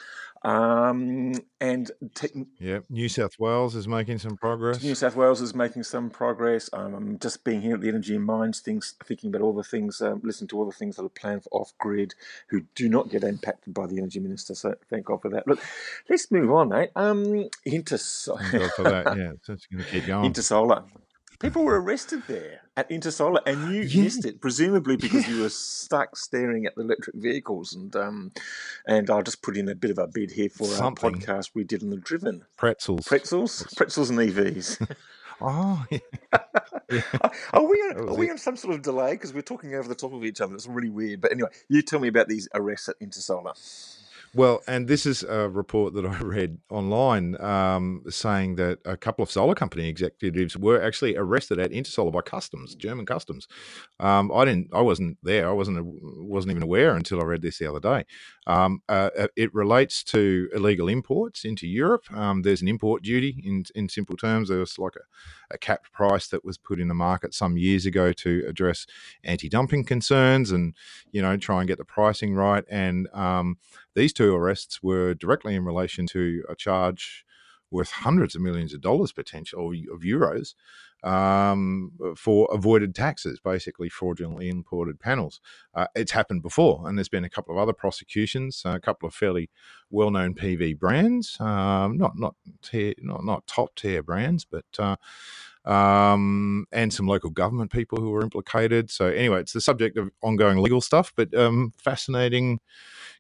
Um, 0.46 1.34
and 1.60 1.90
te- 2.14 2.46
yeah, 2.60 2.80
New 2.88 3.10
South 3.10 3.40
Wales 3.40 3.75
is 3.75 3.88
making 3.88 4.20
some 4.20 4.38
progress. 4.38 4.84
New 4.84 4.94
South 4.94 5.16
Wales 5.16 5.42
is 5.42 5.56
making 5.56 5.82
some 5.82 6.12
progress. 6.12 6.70
Um, 6.72 6.94
I'm 6.94 7.20
just 7.20 7.44
being 7.44 7.62
here 7.62 7.74
at 7.74 7.82
the 7.82 7.90
Energy 7.90 8.16
and 8.16 8.24
Mines, 8.24 8.60
things, 8.60 8.94
thinking 9.04 9.32
about 9.32 9.42
all 9.42 9.54
the 9.54 9.64
things, 9.64 10.02
um, 10.02 10.22
listening 10.24 10.50
to 10.50 10.60
all 10.60 10.66
the 10.66 10.72
things 10.72 10.98
that 10.98 11.04
are 11.04 11.10
planned 11.10 11.44
for 11.44 11.50
off 11.50 11.74
grid, 11.80 12.14
who 12.50 12.62
do 12.75 12.88
not 12.88 13.10
get 13.10 13.24
impacted 13.24 13.74
by 13.74 13.88
the 13.88 13.98
Energy 13.98 14.20
Minister. 14.20 14.54
So 14.54 14.75
thank 14.88 15.06
God 15.06 15.24
for 15.24 15.30
that. 15.30 15.48
Look, 15.48 15.60
let's 16.10 16.30
move 16.30 16.52
on, 16.52 16.70
mate. 16.70 16.92
Um, 16.96 17.50
into 17.66 17.98
so- 17.98 18.38
thank 18.38 18.52
God 18.52 18.72
for 18.75 18.84
that. 18.84 19.06
Yeah, 19.18 19.32
so 19.42 19.54
it's 19.54 19.66
going 19.66 19.84
to 19.84 19.90
keep 19.90 20.06
going. 20.06 20.32
Intersolar. 20.32 20.84
People 21.39 21.63
were 21.63 21.82
arrested 21.82 22.24
there 22.27 22.62
at 22.77 22.89
Intersolar, 22.89 23.39
and 23.46 23.74
you 23.74 23.82
yeah. 23.82 24.04
missed 24.04 24.25
it, 24.25 24.42
presumably 24.42 24.96
because 24.96 25.27
yeah. 25.27 25.36
you 25.36 25.42
were 25.42 25.50
stuck 25.50 26.15
staring 26.15 26.65
at 26.65 26.75
the 26.75 26.82
electric 26.82 27.15
vehicles. 27.15 27.74
And 27.74 27.96
um, 27.96 28.32
and 28.88 29.10
I'll 29.10 29.24
just 29.24 29.42
put 29.42 29.58
in 29.58 29.68
a 29.70 29.75
bit 29.75 29.92
of 29.92 29.98
a 29.98 30.08
bid 30.08 30.32
here 30.32 30.50
for 30.50 30.65
Something. 30.65 31.06
our 31.06 31.20
podcast 31.20 31.51
we 31.54 31.63
did 31.63 31.84
on 31.84 31.89
the 31.89 31.98
Driven 31.98 32.46
pretzels, 32.58 33.08
pretzels, 33.08 33.68
pretzels, 33.75 34.10
and 34.10 34.20
EVs. 34.20 34.96
oh, 35.42 35.86
yeah. 35.92 37.01
are 37.54 37.63
we 37.63 37.77
on, 37.77 38.10
are 38.10 38.15
we 38.15 38.30
on 38.30 38.38
some 38.38 38.56
sort 38.56 38.75
of 38.75 38.82
delay 38.82 39.13
because 39.13 39.34
we're 39.34 39.42
talking 39.42 39.75
over 39.75 39.89
the 39.89 39.96
top 39.96 40.13
of 40.13 40.24
each 40.24 40.42
other? 40.42 40.56
It's 40.56 40.68
really 40.68 40.89
weird. 40.89 41.22
But 41.22 41.32
anyway, 41.32 41.50
you 41.68 41.82
tell 41.82 42.00
me 42.00 42.08
about 42.08 42.27
these 42.27 42.48
arrests 42.54 42.89
at 42.89 43.00
Intersolar. 43.00 43.54
Well, 44.36 44.62
and 44.68 44.86
this 44.86 45.06
is 45.06 45.24
a 45.24 45.48
report 45.48 45.94
that 45.94 46.06
I 46.06 46.18
read 46.20 46.58
online 46.70 47.42
um, 47.42 48.04
saying 48.10 48.56
that 48.56 48.80
a 48.84 48.98
couple 48.98 49.24
of 49.24 49.32
solar 49.32 49.56
company 49.56 49.88
executives 49.88 50.58
were 50.58 50.82
actually 50.82 51.15
arrested 51.15 51.58
at 51.58 51.72
Intersolar 51.72 52.12
by 52.12 52.20
customs, 52.20 52.75
German 52.75 53.06
customs. 53.06 53.48
Um, 54.01 54.34
I 54.34 54.44
didn't, 54.44 54.72
I 54.74 54.82
wasn't 54.82 55.18
there. 55.24 55.48
I 55.48 55.54
wasn't, 55.54 55.86
wasn't 55.86 56.51
even 56.51 56.63
aware 56.63 56.98
until 56.98 57.22
I 57.22 57.24
read 57.24 57.44
this 57.44 57.60
the 57.60 57.70
other 57.70 57.80
day. 57.80 58.04
Um, 58.46 58.82
uh, 58.89 59.10
uh, 59.18 59.27
it 59.38 59.54
relates 59.54 60.04
to 60.04 60.50
illegal 60.54 60.89
imports 60.89 61.46
into 61.46 61.65
Europe. 61.65 62.04
Um, 62.13 62.42
there's 62.42 62.62
an 62.62 62.68
import 62.68 63.04
duty 63.04 63.42
in 63.44 63.63
in 63.74 63.88
simple 63.88 64.18
terms. 64.18 64.50
There 64.50 64.60
was 64.60 64.77
like 64.77 64.96
a, 64.98 65.56
a 65.56 65.58
capped 65.58 65.94
price 65.94 66.27
that 66.27 66.44
was 66.44 66.58
put 66.58 66.80
in 66.82 66.89
the 66.89 66.94
market 66.94 67.34
some 67.34 67.58
years 67.58 67.86
ago 67.86 68.12
to 68.13 68.44
address 68.48 68.86
anti-dumping 69.24 69.86
concerns 69.86 70.51
and 70.51 70.75
you 71.12 71.22
know 71.22 71.38
try 71.38 71.60
and 71.60 71.68
get 71.68 71.77
the 71.77 71.86
pricing 71.86 72.36
right. 72.36 72.65
And 72.70 73.08
um, 73.13 73.58
these 73.96 74.14
two 74.14 74.36
arrests 74.36 74.84
were 74.84 75.14
directly 75.14 75.56
in 75.56 75.66
relation 75.66 76.06
to 76.08 76.44
a 76.50 76.56
charge 76.56 77.25
worth 77.72 77.92
hundreds 77.92 78.36
of 78.36 78.42
millions 78.42 78.74
of 78.74 78.82
dollars 78.82 79.12
potential 79.12 79.60
or 79.60 79.74
of 79.94 80.02
euros 80.02 80.54
um, 81.04 81.92
for 82.16 82.48
avoided 82.52 82.96
taxes, 82.96 83.40
basically 83.40 83.90
fraudulently 83.90 84.50
imported 84.50 85.00
panels. 85.00 85.40
Uh, 85.74 85.88
it's 85.96 86.12
happened 86.12 86.42
before, 86.42 86.88
and 86.88 86.98
there's 86.98 87.10
been 87.10 87.24
a 87.24 87.30
couple 87.30 87.54
of 87.54 87.62
other 87.62 87.74
prosecutions, 87.74 88.62
a 88.66 88.80
couple 88.80 89.08
of 89.08 89.14
fairly 89.14 89.50
well-known 89.92 90.34
PV 90.34 90.80
brands, 90.80 91.40
um, 91.40 91.98
not 91.98 92.18
not 92.18 92.36
tier, 92.62 92.94
not 93.00 93.24
not 93.24 93.46
top 93.46 93.75
tier 93.75 94.02
brands, 94.02 94.46
but 94.46 94.66
uh, 94.80 94.96
um, 95.65 96.67
and 96.72 96.93
some 96.93 97.07
local 97.07 97.29
government 97.29 97.72
people 97.72 98.00
who 98.00 98.12
were 98.12 98.22
implicated. 98.22 98.91
So 98.91 99.07
anyway, 99.07 99.41
it's 99.41 99.53
the 99.53 99.62
subject 99.62 99.98
of 99.98 100.12
ongoing 100.22 100.60
legal 100.60 100.81
stuff, 100.81 101.12
but 101.15 101.34
um, 101.34 101.74
fascinating 101.77 102.60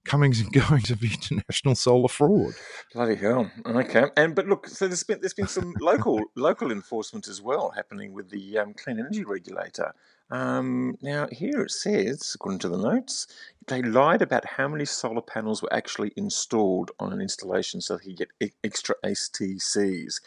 comings 0.05 0.39
and 0.39 0.51
goings 0.69 0.91
of 0.91 1.03
international 1.03 1.75
solar 1.75 2.07
fraud. 2.07 2.53
Bloody 2.93 3.15
hell! 3.15 3.51
Okay, 3.65 4.05
and 4.15 4.35
but 4.35 4.47
look, 4.47 4.67
so 4.67 4.87
there's 4.87 5.03
been 5.03 5.19
there's 5.19 5.33
been 5.33 5.47
some 5.47 5.73
local 5.79 6.21
local 6.35 6.71
enforcement 6.71 7.27
as 7.27 7.41
well 7.41 7.71
happening 7.71 8.13
with 8.13 8.29
the 8.29 8.57
um, 8.57 8.73
clean 8.73 8.99
energy 8.99 9.23
regulator. 9.23 9.93
Um, 10.31 10.97
now 11.01 11.27
here 11.31 11.61
it 11.61 11.71
says, 11.71 12.31
according 12.33 12.59
to 12.59 12.69
the 12.69 12.77
notes, 12.77 13.27
they 13.67 13.83
lied 13.83 14.23
about 14.23 14.43
how 14.43 14.67
many 14.67 14.85
solar 14.85 15.21
panels 15.21 15.61
were 15.61 15.71
actually 15.71 16.13
installed 16.15 16.91
on 16.99 17.13
an 17.13 17.21
installation, 17.21 17.81
so 17.81 17.97
they 17.97 18.13
could 18.13 18.29
get 18.39 18.53
extra 18.63 18.95
STCs 19.03 20.19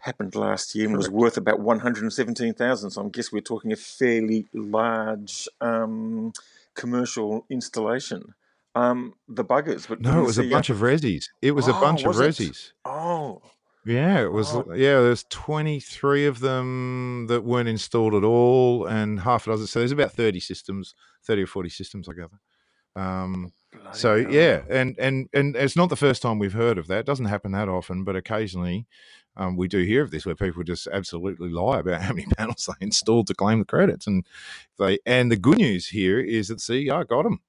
happened 0.00 0.34
last 0.34 0.74
year 0.74 0.88
and 0.88 0.96
was 0.96 1.10
worth 1.10 1.36
about 1.36 1.60
117,000. 1.60 2.90
So 2.90 3.04
I 3.04 3.08
guess 3.08 3.30
we're 3.30 3.40
talking 3.40 3.72
a 3.72 3.76
fairly 3.76 4.46
large 4.52 5.48
um, 5.60 6.32
commercial 6.74 7.46
installation. 7.50 8.34
Um, 8.74 9.14
the 9.28 9.44
buggers, 9.44 9.88
but 9.88 10.00
no, 10.00 10.20
it 10.20 10.26
was 10.26 10.38
a 10.38 10.48
bunch 10.48 10.70
of 10.70 10.78
resis. 10.78 11.26
It 11.42 11.52
was 11.52 11.68
oh, 11.68 11.76
a 11.76 11.80
bunch 11.80 12.04
of 12.04 12.14
resis. 12.14 12.72
Oh, 12.84 13.42
yeah, 13.84 14.20
it 14.20 14.32
was. 14.32 14.54
Oh. 14.54 14.64
Yeah, 14.72 15.00
there's 15.00 15.24
23 15.24 16.26
of 16.26 16.38
them 16.38 17.26
that 17.28 17.42
weren't 17.42 17.68
installed 17.68 18.14
at 18.14 18.22
all, 18.22 18.86
and 18.86 19.20
half 19.20 19.46
a 19.46 19.50
dozen. 19.50 19.66
So 19.66 19.80
there's 19.80 19.90
about 19.90 20.12
30 20.12 20.38
systems, 20.38 20.94
30 21.24 21.42
or 21.42 21.46
40 21.46 21.68
systems, 21.68 22.08
I 22.08 22.12
gather. 22.12 22.38
Um, 22.94 23.52
so 23.92 24.14
yeah, 24.14 24.62
and 24.68 24.96
and 24.98 25.28
and 25.32 25.56
it's 25.56 25.76
not 25.76 25.88
the 25.88 25.96
first 25.96 26.22
time 26.22 26.38
we've 26.38 26.52
heard 26.52 26.78
of 26.78 26.86
that. 26.88 27.00
It 27.00 27.06
doesn't 27.06 27.26
happen 27.26 27.52
that 27.52 27.68
often, 27.68 28.04
but 28.04 28.16
occasionally 28.16 28.86
um, 29.36 29.56
we 29.56 29.68
do 29.68 29.82
hear 29.82 30.02
of 30.02 30.10
this 30.10 30.26
where 30.26 30.34
people 30.34 30.62
just 30.62 30.86
absolutely 30.92 31.50
lie 31.50 31.80
about 31.80 32.02
how 32.02 32.12
many 32.12 32.26
panels 32.36 32.68
they 32.68 32.84
installed 32.84 33.26
to 33.28 33.34
claim 33.34 33.60
the 33.60 33.64
credits, 33.64 34.06
and 34.06 34.26
they 34.78 34.98
and 35.06 35.30
the 35.30 35.36
good 35.36 35.58
news 35.58 35.88
here 35.88 36.20
is 36.20 36.48
that 36.48 36.60
CER 36.60 37.04
got 37.04 37.24
them. 37.24 37.40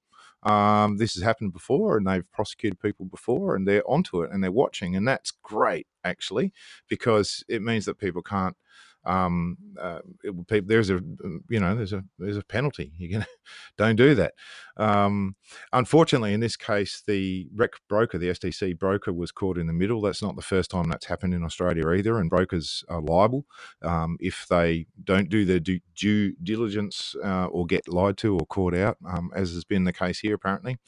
Um, 0.44 0.96
this 0.96 1.14
has 1.14 1.22
happened 1.22 1.52
before, 1.52 1.96
and 1.96 2.06
they've 2.06 2.30
prosecuted 2.32 2.80
people 2.80 3.06
before, 3.06 3.54
and 3.54 3.66
they're 3.66 3.88
onto 3.88 4.22
it, 4.22 4.30
and 4.32 4.42
they're 4.42 4.50
watching, 4.50 4.96
and 4.96 5.06
that's 5.06 5.30
great 5.30 5.86
actually 6.04 6.52
because 6.88 7.44
it 7.48 7.62
means 7.62 7.84
that 7.84 7.98
people 7.98 8.22
can't 8.22 8.56
um, 9.04 9.56
uh, 9.80 10.00
it, 10.22 10.68
there's 10.68 10.90
a 10.90 11.00
you 11.48 11.60
know 11.60 11.74
there's 11.74 11.92
a 11.92 12.04
there's 12.18 12.36
a 12.36 12.44
penalty. 12.44 12.92
You 12.98 13.08
can 13.08 13.26
don't 13.78 13.96
do 13.96 14.14
that. 14.14 14.34
Um, 14.76 15.36
unfortunately, 15.72 16.34
in 16.34 16.40
this 16.40 16.56
case, 16.56 17.02
the 17.06 17.48
rec 17.54 17.72
broker, 17.88 18.18
the 18.18 18.28
STC 18.28 18.78
broker, 18.78 19.12
was 19.12 19.32
caught 19.32 19.58
in 19.58 19.66
the 19.66 19.72
middle. 19.72 20.00
That's 20.00 20.22
not 20.22 20.36
the 20.36 20.42
first 20.42 20.70
time 20.70 20.88
that's 20.88 21.06
happened 21.06 21.34
in 21.34 21.44
Australia 21.44 21.90
either, 21.90 22.18
and 22.18 22.30
brokers 22.30 22.84
are 22.88 23.00
liable 23.00 23.44
um, 23.82 24.16
if 24.20 24.46
they 24.48 24.86
don't 25.02 25.28
do 25.28 25.44
their 25.44 25.60
due, 25.60 25.80
due 25.94 26.34
diligence 26.42 27.14
uh, 27.24 27.46
or 27.46 27.66
get 27.66 27.88
lied 27.88 28.16
to 28.18 28.36
or 28.36 28.46
caught 28.46 28.74
out, 28.74 28.96
um, 29.08 29.30
as 29.34 29.52
has 29.52 29.64
been 29.64 29.84
the 29.84 29.92
case 29.92 30.20
here 30.20 30.34
apparently. 30.34 30.78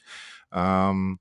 Um, 0.51 1.19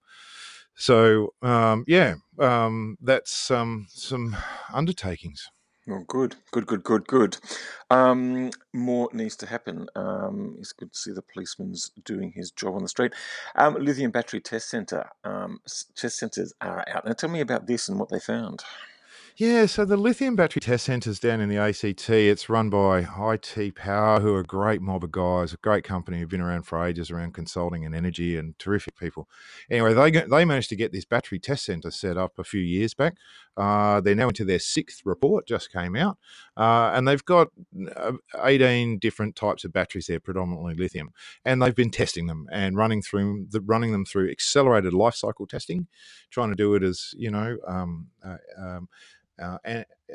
so 0.76 1.34
um, 1.42 1.84
yeah, 1.86 2.14
um, 2.38 2.96
that's 3.00 3.32
some 3.32 4.36
undertakings. 4.72 5.50
Oh, 5.86 6.02
good, 6.08 6.36
good, 6.50 6.66
good, 6.66 6.82
good, 6.82 7.06
good. 7.06 7.36
Um, 7.90 8.50
more 8.72 9.10
needs 9.12 9.36
to 9.36 9.46
happen. 9.46 9.86
Um, 9.94 10.56
it's 10.58 10.72
good 10.72 10.92
to 10.94 10.98
see 10.98 11.12
the 11.12 11.20
policeman's 11.20 11.90
doing 12.06 12.32
his 12.32 12.50
job 12.50 12.74
on 12.74 12.82
the 12.82 12.88
street. 12.88 13.12
Um, 13.54 13.74
lithium 13.74 14.10
battery 14.10 14.40
test 14.40 14.70
center. 14.70 15.10
Um, 15.24 15.60
test 15.94 16.18
centers 16.18 16.54
are 16.62 16.84
out. 16.88 17.04
Now, 17.04 17.12
tell 17.12 17.28
me 17.28 17.40
about 17.40 17.66
this 17.66 17.90
and 17.90 17.98
what 17.98 18.08
they 18.08 18.18
found. 18.18 18.64
Yeah, 19.36 19.66
so 19.66 19.84
the 19.84 19.96
lithium 19.96 20.36
battery 20.36 20.60
test 20.60 20.84
centres 20.84 21.18
down 21.18 21.40
in 21.40 21.48
the 21.48 21.56
ACT, 21.56 22.08
it's 22.08 22.48
run 22.48 22.70
by 22.70 23.00
IT 23.00 23.74
Power, 23.74 24.20
who 24.20 24.32
are 24.32 24.38
a 24.38 24.44
great 24.44 24.80
mob 24.80 25.02
of 25.02 25.10
guys, 25.10 25.52
a 25.52 25.56
great 25.56 25.82
company 25.82 26.20
who've 26.20 26.28
been 26.28 26.40
around 26.40 26.68
for 26.68 26.80
ages 26.86 27.10
around 27.10 27.34
consulting 27.34 27.84
and 27.84 27.96
energy 27.96 28.36
and 28.36 28.56
terrific 28.60 28.96
people. 28.96 29.28
Anyway, 29.68 29.92
they 29.92 30.12
they 30.12 30.44
managed 30.44 30.68
to 30.68 30.76
get 30.76 30.92
this 30.92 31.04
battery 31.04 31.40
test 31.40 31.64
centre 31.64 31.90
set 31.90 32.16
up 32.16 32.38
a 32.38 32.44
few 32.44 32.60
years 32.60 32.94
back. 32.94 33.16
Uh, 33.56 34.00
they're 34.00 34.14
now 34.14 34.28
into 34.28 34.44
their 34.44 34.60
sixth 34.60 35.02
report, 35.04 35.48
just 35.48 35.72
came 35.72 35.96
out, 35.96 36.16
uh, 36.56 36.92
and 36.94 37.08
they've 37.08 37.24
got 37.24 37.48
uh, 37.96 38.12
18 38.40 39.00
different 39.00 39.34
types 39.34 39.64
of 39.64 39.72
batteries 39.72 40.06
there, 40.06 40.20
predominantly 40.20 40.74
lithium, 40.76 41.10
and 41.44 41.60
they've 41.60 41.74
been 41.74 41.90
testing 41.90 42.28
them 42.28 42.46
and 42.52 42.76
running 42.76 43.02
through 43.02 43.46
the, 43.50 43.60
running 43.60 43.90
them 43.90 44.04
through 44.04 44.30
accelerated 44.30 44.94
life 44.94 45.16
cycle 45.16 45.48
testing, 45.48 45.88
trying 46.30 46.50
to 46.50 46.56
do 46.56 46.76
it 46.76 46.84
as 46.84 47.14
you 47.16 47.32
know. 47.32 47.56
Um, 47.66 48.10
uh, 48.24 48.36
um, 48.56 48.88
uh, 49.40 49.58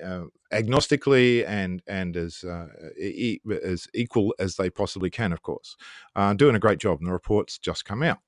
uh, 0.04 0.24
agnostically 0.52 1.46
and 1.48 1.82
and 1.88 2.16
as 2.16 2.44
uh, 2.44 2.68
e- 2.98 3.40
as 3.64 3.88
equal 3.94 4.34
as 4.40 4.56
they 4.56 4.70
possibly 4.70 5.10
can, 5.10 5.34
of 5.34 5.42
course, 5.42 5.76
uh, 6.16 6.34
doing 6.34 6.56
a 6.56 6.60
great 6.60 6.80
job. 6.80 7.00
And 7.00 7.08
the 7.08 7.14
reports 7.14 7.58
just 7.58 7.86
come 7.86 8.04
out. 8.04 8.20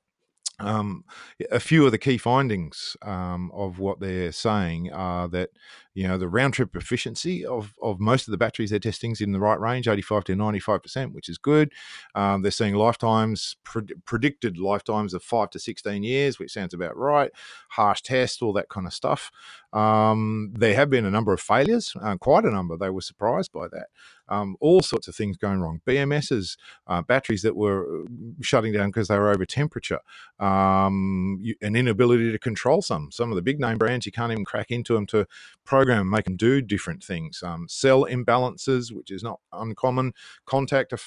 Um, 0.62 1.06
a 1.50 1.60
few 1.60 1.86
of 1.86 1.92
the 1.92 1.98
key 1.98 2.18
findings 2.18 2.96
um, 3.02 3.52
of 3.54 3.80
what 3.80 4.00
they're 4.00 4.32
saying 4.32 4.92
are 4.92 5.28
that 5.30 5.50
you 5.94 6.08
know 6.08 6.18
the 6.18 6.28
round 6.28 6.54
trip 6.54 6.76
efficiency 6.76 7.46
of, 7.46 7.74
of 7.82 8.00
most 8.00 8.28
of 8.28 8.32
the 8.32 8.38
batteries 8.38 8.70
they're 8.70 8.80
testing 8.80 9.12
is 9.12 9.22
in 9.22 9.32
the 9.32 9.40
right 9.40 9.60
range 9.60 9.88
85 9.88 10.24
to 10.26 10.36
95 10.36 10.84
percent 10.84 11.14
which 11.14 11.30
is 11.30 11.38
good 11.38 11.72
um, 12.16 12.42
they're 12.42 12.52
seeing 12.52 12.76
lifetimes 12.76 13.58
predicted 14.06 14.58
lifetimes 14.58 15.14
of 15.14 15.24
5 15.24 15.50
to 15.52 15.60
16 15.60 16.04
years 16.04 16.38
which 16.40 16.52
sounds 16.52 16.74
about 16.74 16.96
right 16.96 17.32
harsh 17.70 18.02
test 18.02 18.42
all 18.42 18.54
that 18.54 18.70
kind 18.70 18.88
of 18.88 18.94
stuff 18.94 19.32
um, 19.74 20.52
there 20.54 20.76
have 20.76 20.90
been 20.90 21.06
a 21.06 21.12
number 21.12 21.34
of 21.34 21.42
failures 21.42 21.94
uh, 22.02 22.18
quite 22.18 22.46
a 22.46 22.52
number 22.52 22.78
they 22.78 22.90
were 22.90 23.02
surprised 23.02 23.52
by 23.52 23.68
that 23.68 23.88
um, 24.32 24.56
all 24.62 24.82
sorts 24.82 25.08
of 25.08 25.16
things 25.16 25.38
going 25.38 25.60
wrong. 25.60 25.82
BMSs, 25.86 26.58
uh, 26.88 27.02
batteries 27.02 27.42
that 27.42 27.56
were 27.56 28.04
uh, 28.04 28.08
shutting 28.42 28.72
down 28.72 28.88
because 28.88 29.10
they 29.10 29.20
were 29.20 29.30
over 29.30 29.46
temperature, 29.46 30.00
um, 30.40 31.38
you, 31.42 31.54
an 31.62 31.76
inability 31.76 32.32
to 32.32 32.40
control 32.40 32.82
some. 32.82 33.12
Some 33.12 33.30
of 33.30 33.36
the 33.36 33.42
big 33.42 33.60
name 33.60 33.78
brands, 33.78 34.06
you 34.06 34.12
can't 34.12 34.32
even 34.32 34.46
crack 34.46 34.72
into 34.72 34.94
them 34.94 35.06
to 35.08 35.28
program 35.66 36.10
make 36.10 36.26
them 36.26 36.38
do 36.38 36.62
different 36.62 37.04
things. 37.04 37.44
Um, 37.44 37.68
cell 37.68 38.06
imbalances, 38.06 38.92
which 38.92 39.12
is 39.12 39.22
not 39.22 39.42
uncommon, 39.52 40.14
contactor 40.48 40.98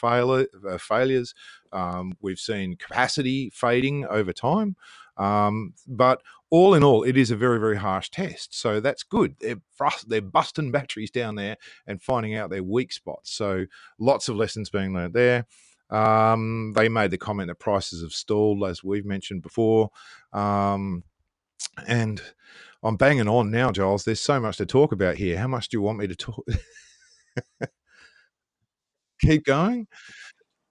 uh, 0.69 0.79
failures. 0.79 1.35
Um, 1.73 2.13
we've 2.21 2.39
seen 2.39 2.77
capacity 2.77 3.51
fading 3.51 4.05
over 4.05 4.33
time. 4.33 4.77
Um, 5.17 5.75
but 5.87 6.23
all 6.51 6.75
in 6.75 6.85
all, 6.85 7.03
it 7.03 7.17
is 7.17 7.31
a 7.31 7.37
very, 7.37 7.59
very 7.59 7.77
harsh 7.77 8.11
test. 8.11 8.59
So 8.59 8.81
that's 8.81 9.03
good. 9.03 9.37
They're, 9.41 9.61
frust- 9.79 10.07
they're 10.09 10.21
busting 10.21 10.71
batteries 10.71 11.11
down 11.11 11.35
there 11.35 11.57
and 11.87 12.03
finding 12.03 12.35
out 12.37 12.51
their 12.51 12.63
weak 12.63 12.93
spots. 12.93 13.33
So 13.33 13.67
lots 13.99 14.29
of 14.29 14.37
lessons 14.37 14.71
being 14.71 14.95
learned 14.95 15.15
there. 15.15 15.47
Um, 15.91 16.73
they 16.75 16.89
made 16.89 17.11
the 17.11 17.19
comment 17.19 17.49
that 17.49 17.57
prices 17.57 18.03
have 18.03 18.13
stalled, 18.13 18.65
as 18.65 18.83
we've 18.83 19.05
mentioned 19.05 19.43
before. 19.43 19.91
Um, 20.33 21.05
and 21.87 22.21
I'm 22.83 22.97
banging 22.97 23.29
on 23.29 23.51
now, 23.51 23.73
Giles. 23.73 24.05
There's 24.05 24.21
so 24.21 24.41
much 24.41 24.57
to 24.59 24.67
talk 24.67 24.93
about 24.93 25.17
here. 25.17 25.39
How 25.39 25.49
much 25.49 25.69
do 25.69 25.77
you 25.77 25.83
want 25.83 25.99
me 25.99 26.07
to 26.07 26.17
talk? 26.17 26.47
Keep 29.21 29.45
going. 29.45 29.87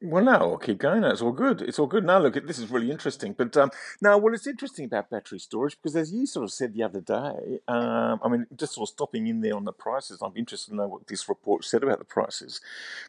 Well, 0.06 0.26
no, 0.26 0.34
I'll 0.34 0.58
keep 0.58 0.80
going. 0.80 1.06
It's 1.06 1.22
all 1.22 1.32
good. 1.32 1.62
It's 1.62 1.80
all 1.80 1.88
good. 1.88 2.04
Now, 2.04 2.20
look, 2.20 2.34
this 2.46 2.60
is 2.60 2.70
really 2.70 2.92
interesting. 2.92 3.32
But 3.38 3.56
um, 3.56 3.72
now, 4.02 4.18
well, 4.18 4.34
it's 4.34 4.46
interesting 4.46 4.84
about 4.84 5.10
battery 5.10 5.40
storage 5.40 5.78
because, 5.82 5.96
as 5.96 6.12
you 6.12 6.26
sort 6.26 6.44
of 6.44 6.52
said 6.52 6.74
the 6.74 6.84
other 6.84 7.00
day, 7.00 7.62
um, 7.70 8.20
I 8.22 8.28
mean, 8.28 8.46
just 8.54 8.74
sort 8.74 8.90
of 8.90 8.94
stopping 8.94 9.28
in 9.28 9.40
there 9.40 9.56
on 9.56 9.64
the 9.64 9.72
prices, 9.72 10.20
I'm 10.22 10.34
interested 10.36 10.72
to 10.72 10.76
know 10.76 10.88
what 10.88 11.08
this 11.08 11.30
report 11.30 11.64
said 11.64 11.84
about 11.84 12.00
the 12.00 12.06
prices. 12.06 12.60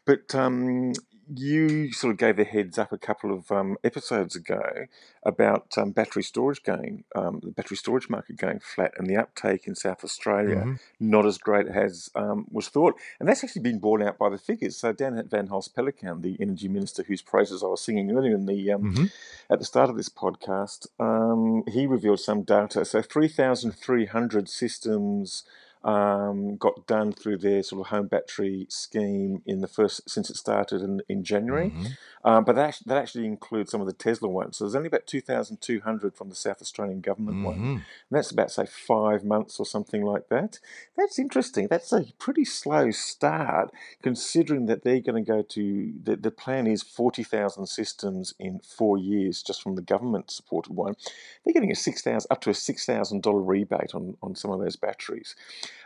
But 0.05 0.33
um, 0.35 0.93
you 1.33 1.91
sort 1.91 2.11
of 2.11 2.17
gave 2.17 2.37
a 2.39 2.43
heads 2.43 2.77
up 2.77 2.91
a 2.91 2.97
couple 2.97 3.33
of 3.33 3.51
um, 3.51 3.77
episodes 3.83 4.35
ago 4.35 4.85
about 5.23 5.77
um, 5.77 5.91
battery 5.91 6.23
storage 6.23 6.63
going, 6.63 7.03
um, 7.15 7.39
the 7.43 7.51
battery 7.51 7.77
storage 7.77 8.09
market 8.09 8.37
going 8.37 8.59
flat, 8.59 8.93
and 8.97 9.07
the 9.07 9.17
uptake 9.17 9.67
in 9.67 9.75
South 9.75 10.03
Australia 10.03 10.57
mm-hmm. 10.57 10.73
not 10.99 11.25
as 11.25 11.37
great 11.37 11.67
as 11.67 12.09
um, 12.15 12.45
was 12.51 12.67
thought. 12.67 12.95
And 13.19 13.27
that's 13.27 13.43
actually 13.43 13.63
been 13.63 13.79
borne 13.79 14.03
out 14.03 14.17
by 14.17 14.29
the 14.29 14.37
figures. 14.37 14.77
So 14.77 14.91
Dan 14.91 15.27
Van 15.29 15.47
Holst 15.47 15.75
Pellekaan, 15.75 16.21
the 16.21 16.37
energy 16.39 16.67
minister 16.67 17.03
whose 17.03 17.21
praises 17.21 17.63
I 17.63 17.67
was 17.67 17.81
singing 17.81 18.11
earlier 18.11 18.35
in 18.35 18.45
the 18.45 18.71
um, 18.71 18.83
mm-hmm. 18.83 19.05
at 19.49 19.59
the 19.59 19.65
start 19.65 19.89
of 19.89 19.97
this 19.97 20.09
podcast, 20.09 20.87
um, 20.99 21.63
he 21.67 21.87
revealed 21.87 22.19
some 22.19 22.43
data. 22.43 22.85
So 22.85 23.01
three 23.01 23.27
thousand 23.27 23.71
three 23.71 24.05
hundred 24.05 24.49
systems 24.49 25.43
um, 25.85 26.57
got 26.57 26.87
done 26.87 27.13
through 27.13 27.37
their 27.37 27.61
sort 27.61 27.79
of 27.79 27.87
home 27.87 28.07
battery 28.07 28.65
scheme 28.69 29.43
in 29.45 29.61
the 29.61 29.67
first 29.67 30.09
since 30.09 30.31
it 30.31 30.35
started 30.35 30.81
in, 30.81 31.01
in 31.07 31.23
January. 31.23 31.69
Mm-hmm. 31.69 31.85
Um, 32.27 32.43
but 32.43 32.55
that, 32.55 32.79
that 32.87 32.97
actually 32.97 33.25
includes 33.25 33.69
some 33.69 33.81
of 33.81 33.87
the 33.87 33.93
Tesla 33.93 34.27
ones. 34.27 34.57
So 34.57 34.63
there's 34.63 34.75
only 34.75 34.87
about 34.87 35.05
2,200 35.05 36.15
from 36.15 36.29
the 36.29 36.35
South 36.35 36.59
Australian 36.59 37.01
government 37.01 37.37
mm-hmm. 37.37 37.45
one. 37.45 37.57
And 37.59 37.83
that's 38.09 38.31
about, 38.31 38.49
say, 38.49 38.65
five 38.65 39.23
months 39.23 39.59
or 39.59 39.65
something 39.65 40.01
like 40.01 40.29
that. 40.29 40.59
That's 40.97 41.19
interesting. 41.19 41.67
That's 41.67 41.93
a 41.93 42.05
pretty 42.17 42.45
slow 42.45 42.89
start, 42.89 43.71
considering 44.01 44.65
that 44.65 44.83
they're 44.83 45.01
going 45.01 45.23
to 45.23 45.31
go 45.31 45.43
to, 45.43 45.93
the, 46.01 46.15
the 46.15 46.31
plan 46.31 46.65
is 46.65 46.81
40,000 46.81 47.67
systems 47.67 48.33
in 48.39 48.59
four 48.59 48.97
years 48.97 49.43
just 49.43 49.61
from 49.61 49.75
the 49.75 49.83
government 49.83 50.31
supported 50.31 50.73
one. 50.73 50.95
They're 51.43 51.53
getting 51.53 51.71
a 51.71 51.75
6,000, 51.75 52.27
up 52.31 52.41
to 52.41 52.49
a 52.49 52.53
$6,000 52.53 53.47
rebate 53.47 53.93
on, 53.93 54.17
on 54.23 54.33
some 54.33 54.49
of 54.49 54.59
those 54.59 54.75
batteries. 54.75 55.35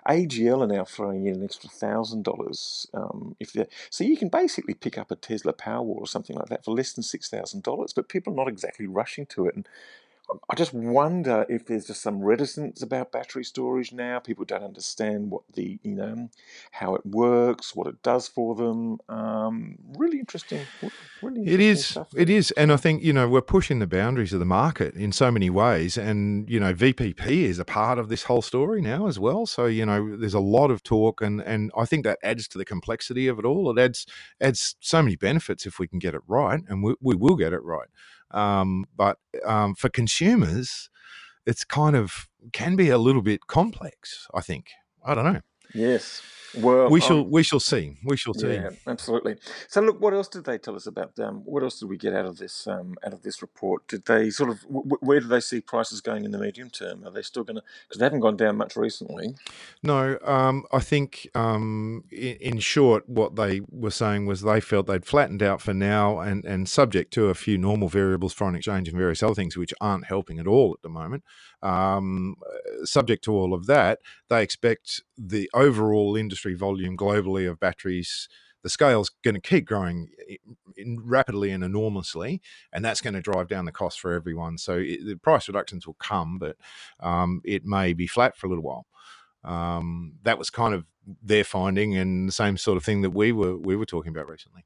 AGL 0.08 0.63
are 0.63 0.67
now 0.67 0.86
throwing 0.86 1.27
in 1.27 1.36
an 1.36 1.43
extra 1.43 1.69
thousand 1.69 2.19
um, 2.19 2.24
dollars 2.24 2.88
if 3.39 3.53
they 3.53 3.67
so 3.89 4.03
you 4.03 4.17
can 4.17 4.29
basically 4.29 4.74
pick 4.74 4.98
up 4.98 5.12
a 5.12 5.15
Tesla 5.15 5.53
Powerwall 5.53 5.98
or 5.98 6.08
something 6.08 6.36
like 6.36 6.50
that 6.50 6.65
for 6.65 6.75
less 6.75 6.93
than 6.93 7.03
six 7.03 7.29
thousand 7.29 7.63
dollars. 7.63 7.93
But 7.93 8.10
people 8.10 8.34
are 8.34 8.38
not 8.38 8.48
exactly 8.50 8.88
rushing 8.88 9.25
to 9.27 9.48
it, 9.48 9.55
and 9.55 9.67
I 10.50 10.55
just 10.55 10.74
wonder 10.74 11.45
if 11.50 11.65
there's 11.65 11.88
just 11.88 12.01
some 12.01 12.21
reticence 12.21 12.81
about 12.81 13.12
battery 13.12 13.43
storage 13.43 13.91
now. 13.91 14.19
People 14.19 14.45
don't 14.45 14.63
understand 14.63 15.31
what 15.31 15.43
the 15.53 15.79
you 15.83 15.95
know 15.95 16.29
how 16.71 16.95
it 16.95 17.05
works, 17.05 17.75
what 17.75 17.88
it 17.88 18.01
does 18.03 18.27
for 18.27 18.55
them. 18.55 19.00
Um, 19.09 19.77
really 19.98 20.19
interesting. 20.19 20.65
Really 21.21 21.41
interesting 21.41 21.53
it 21.53 21.59
is. 21.59 21.86
Stuff. 21.86 22.07
It 22.15 22.29
is, 22.29 22.51
and 22.51 22.71
I 22.71 22.77
think 22.77 23.03
you 23.03 23.13
know 23.13 23.27
we're 23.27 23.41
pushing 23.41 23.79
the 23.79 23.88
boundaries 23.88 24.33
of 24.33 24.39
the 24.39 24.45
market 24.45 24.95
in 24.95 25.12
so 25.12 25.31
many 25.31 25.50
ways, 25.50 25.98
and 25.98 26.50
you 26.50 26.59
know 26.59 26.74
VPP 26.74 27.27
is 27.27 27.59
a 27.59 27.65
part 27.65 27.98
of 28.00 28.09
this 28.09 28.24
whole 28.24 28.41
story 28.41 28.81
now 28.81 29.07
as 29.07 29.19
well. 29.19 29.45
So 29.45 29.65
you 29.65 29.86
know 29.86 30.15
there's 30.15 30.33
a 30.33 30.39
lot 30.39 30.71
of 30.71 30.83
talk, 30.83 31.21
and 31.21 31.41
and 31.41 31.71
I 31.77 31.86
think 31.86 32.03
that 32.05 32.19
adds 32.24 32.48
to 32.50 32.57
the 32.57 32.65
complexity 32.65 33.27
of 33.27 33.39
it 33.39 33.45
all. 33.45 33.69
It 33.71 33.81
adds 33.81 34.05
adds 34.41 34.75
so 34.79 35.01
many 35.01 35.15
benefits 35.15 35.65
if 35.65 35.79
we 35.79 35.88
can 35.88 36.00
get 36.00 36.13
it 36.13 36.21
right, 36.27 36.62
and 36.67 36.83
we, 36.83 36.95
we 37.01 37.15
will 37.15 37.36
get 37.36 37.53
it 37.53 37.63
right. 37.63 37.88
Um, 38.31 38.86
but 38.95 39.17
um, 39.45 39.75
for 39.75 39.89
consumers, 39.89 40.89
it's 41.45 41.63
kind 41.63 41.95
of 41.95 42.27
can 42.53 42.75
be 42.75 42.89
a 42.89 42.98
little 42.98 43.21
bit 43.21 43.48
complex. 43.48 44.27
I 44.33 44.41
think. 44.41 44.67
I 45.05 45.15
don't 45.15 45.25
know. 45.33 45.41
Yes. 45.74 46.21
Well, 46.58 46.89
we 46.89 47.00
shall 47.00 47.20
um, 47.20 47.29
we 47.29 47.44
shall 47.44 47.60
see. 47.60 47.98
We 48.03 48.18
shall 48.18 48.34
see. 48.34 48.53
Yeah, 48.53 48.72
absolutely. 48.88 49.36
So, 49.68 49.82
look, 49.82 50.01
what 50.01 50.13
else 50.13 50.27
did 50.27 50.46
they 50.46 50.58
tell 50.58 50.75
us 50.75 50.88
about? 50.88 51.18
Um, 51.20 51.41
what 51.46 51.62
else 51.63 51.79
did 51.79 51.89
we 51.89 51.98
get 51.98 52.13
out 52.13 52.25
of 52.25 52.38
this 52.38 52.68
um, 52.68 52.96
out 53.06 53.13
of 53.13 53.22
this 53.22 53.41
report? 53.41 53.88
Did 53.88 54.06
they 54.06 54.29
sort 54.29 54.50
of 54.50 54.62
w- 54.63 54.98
where 55.01 55.20
do 55.20 55.27
they 55.27 55.41
see 55.41 55.62
prices 55.62 56.01
going 56.01 56.25
in 56.25 56.32
the 56.32 56.39
medium 56.39 56.70
term? 56.70 57.06
Are 57.06 57.12
they 57.12 57.22
still 57.22 57.44
going 57.44 57.58
to 57.58 57.63
because 57.88 58.00
they 58.00 58.06
haven't 58.06 58.22
gone 58.22 58.38
down 58.38 58.58
much 58.58 58.75
recently? 58.75 59.36
No, 59.84 60.18
um, 60.24 60.65
I 60.72 60.79
think 60.79 61.29
um, 61.36 62.03
in, 62.12 62.38
in, 62.38 62.60
short, 62.60 63.08
what 63.08 63.36
they 63.36 63.62
were 63.70 63.91
saying 63.91 64.25
was 64.25 64.41
they 64.41 64.60
felt 64.60 64.88
they'd 64.88 65.06
flattened 65.06 65.44
out 65.44 65.62
for 65.62 65.74
now, 65.74 66.20
and 66.20 66.46
and 66.46 66.68
subject 66.68 67.13
to 67.13 67.25
a 67.27 67.36
few 67.36 67.58
normal 67.58 67.89
variables, 67.89 68.34
foreign 68.34 68.56
exchange, 68.56 68.88
and 68.88 68.98
various 68.98 69.22
other 69.22 69.36
things 69.36 69.56
which 69.56 69.74
aren't 69.79 70.06
helping 70.06 70.39
at 70.39 70.48
all 70.48 70.74
at 70.74 70.82
the 70.82 70.89
moment. 70.89 71.24
Um, 71.62 72.36
subject 72.84 73.24
to 73.25 73.34
all 73.34 73.53
of 73.53 73.65
that, 73.65 74.00
they 74.29 74.41
expect 74.41 75.01
the 75.18 75.50
overall 75.53 76.15
industry 76.15 76.38
volume 76.46 76.98
globally 76.98 77.50
of 77.50 77.60
batteries 77.60 78.27
the 78.63 78.69
scale's 78.69 79.10
going 79.24 79.36
to 79.36 79.41
keep 79.41 79.65
growing 79.65 80.10
rapidly 80.98 81.51
and 81.51 81.63
enormously, 81.63 82.41
and 82.74 82.84
that's 82.84 83.01
going 83.01 83.13
to 83.13 83.22
drive 83.22 83.48
down 83.48 83.65
the 83.65 83.72
cost 83.72 84.00
for 84.00 84.13
everyone. 84.13 84.58
So 84.58 84.77
it, 84.77 85.05
the 85.05 85.15
price 85.15 85.48
reductions 85.48 85.88
will 85.88 85.96
come, 85.96 86.38
but 86.39 86.58
um, 87.00 87.41
it 87.46 87.65
may 87.65 87.93
be 87.93 88.08
flat 88.08 88.36
for 88.36 88.47
a 88.47 88.49
little 88.49 88.63
while. 88.63 88.86
Um, 89.43 90.15
that 90.23 90.38
was 90.38 90.49
kind 90.49 90.73
of 90.73 90.86
their 91.23 91.43
finding, 91.43 91.95
and 91.95 92.28
the 92.28 92.34
same 92.34 92.58
sort 92.58 92.78
of 92.78 92.84
thing 92.84 93.02
that 93.02 93.12
we 93.12 93.32
were 93.32 93.56
we 93.56 93.75
were 93.75 93.86
talking 93.86 94.12
about 94.12 94.30
recently. 94.30 94.65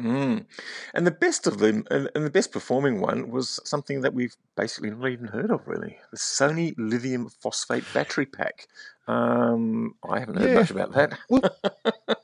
Mm. 0.00 0.46
And 0.94 1.06
the 1.06 1.10
best 1.10 1.46
of 1.46 1.58
them, 1.58 1.84
and 1.90 2.08
the 2.14 2.30
best 2.30 2.50
performing 2.50 3.00
one, 3.00 3.30
was 3.30 3.60
something 3.64 4.00
that 4.00 4.14
we've 4.14 4.34
basically 4.56 4.90
not 4.90 5.10
even 5.10 5.26
heard 5.26 5.50
of, 5.50 5.66
really. 5.66 5.98
The 6.10 6.16
Sony 6.18 6.74
lithium 6.78 7.28
phosphate 7.28 7.84
battery 7.92 8.26
pack. 8.26 8.66
Um, 9.12 9.94
I 10.08 10.20
haven't 10.20 10.36
heard 10.36 10.48
yeah. 10.48 10.54
much 10.54 10.70
about 10.70 10.92
that. 10.92 11.18
Well, 11.28 12.16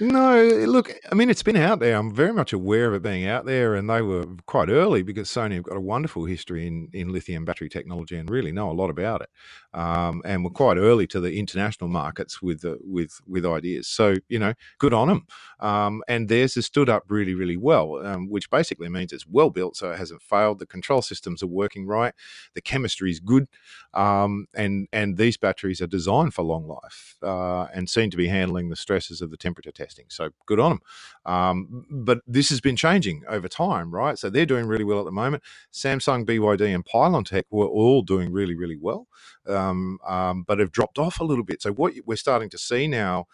No, 0.00 0.42
look, 0.66 0.92
I 1.12 1.14
mean, 1.14 1.30
it's 1.30 1.42
been 1.44 1.56
out 1.56 1.78
there. 1.78 1.96
I'm 1.96 2.12
very 2.12 2.32
much 2.32 2.52
aware 2.52 2.88
of 2.88 2.94
it 2.94 3.02
being 3.02 3.26
out 3.26 3.44
there, 3.46 3.74
and 3.74 3.88
they 3.88 4.02
were 4.02 4.26
quite 4.46 4.68
early 4.68 5.02
because 5.02 5.28
Sony 5.28 5.54
have 5.54 5.64
got 5.64 5.76
a 5.76 5.80
wonderful 5.80 6.24
history 6.24 6.66
in, 6.66 6.88
in 6.92 7.12
lithium 7.12 7.44
battery 7.44 7.68
technology 7.68 8.16
and 8.16 8.28
really 8.28 8.50
know 8.52 8.70
a 8.70 8.72
lot 8.72 8.90
about 8.90 9.20
it. 9.20 9.28
Um, 9.74 10.22
and 10.24 10.42
we're 10.44 10.50
quite 10.50 10.76
early 10.76 11.06
to 11.08 11.20
the 11.20 11.38
international 11.38 11.88
markets 11.88 12.42
with 12.42 12.64
with 12.80 13.20
with 13.26 13.46
ideas. 13.46 13.86
So 13.86 14.16
you 14.28 14.38
know, 14.38 14.54
good 14.78 14.92
on 14.92 15.08
them. 15.08 15.26
Um, 15.60 16.02
and 16.08 16.28
theirs 16.28 16.56
has 16.56 16.66
stood 16.66 16.88
up 16.88 17.04
really, 17.08 17.34
really 17.34 17.56
well, 17.56 18.04
um, 18.04 18.28
which 18.28 18.50
basically 18.50 18.88
means 18.88 19.12
it's 19.12 19.26
well 19.26 19.50
built, 19.50 19.76
so 19.76 19.92
it 19.92 19.98
hasn't 19.98 20.22
failed. 20.22 20.58
The 20.58 20.66
control 20.66 21.02
systems 21.02 21.42
are 21.42 21.46
working 21.48 21.86
right. 21.86 22.14
The 22.54 22.60
chemistry 22.60 23.10
is 23.10 23.20
good, 23.20 23.46
um, 23.94 24.46
and 24.54 24.88
and 24.92 25.16
these 25.16 25.36
batteries 25.36 25.80
are 25.80 25.86
designed 25.86 26.34
for 26.34 26.42
long 26.42 26.66
life 26.66 27.16
uh, 27.22 27.64
and 27.74 27.88
seem 27.88 28.10
to 28.10 28.16
be 28.16 28.28
handling 28.28 28.68
the 28.70 28.76
stresses 28.76 29.20
of 29.20 29.30
the 29.30 29.36
temperature 29.36 29.70
testing. 29.82 30.06
So 30.08 30.30
good 30.46 30.60
on 30.60 30.70
them. 30.70 30.80
Um, 31.24 31.86
but 31.90 32.20
this 32.26 32.48
has 32.50 32.60
been 32.60 32.76
changing 32.76 33.22
over 33.28 33.48
time, 33.48 33.90
right? 33.90 34.18
So 34.18 34.30
they're 34.30 34.46
doing 34.46 34.66
really 34.66 34.84
well 34.84 35.00
at 35.00 35.04
the 35.04 35.12
moment. 35.12 35.42
Samsung, 35.72 36.24
BYD, 36.24 36.74
and 36.74 36.84
Pylontech 36.84 37.44
were 37.50 37.66
all 37.66 38.02
doing 38.02 38.32
really, 38.32 38.54
really 38.54 38.76
well, 38.76 39.06
um, 39.46 39.98
um, 40.06 40.44
but 40.46 40.58
have 40.58 40.72
dropped 40.72 40.98
off 40.98 41.20
a 41.20 41.24
little 41.24 41.44
bit. 41.44 41.62
So 41.62 41.72
what 41.72 41.94
we're 42.06 42.16
starting 42.16 42.50
to 42.50 42.58
see 42.58 42.86
now 42.86 43.26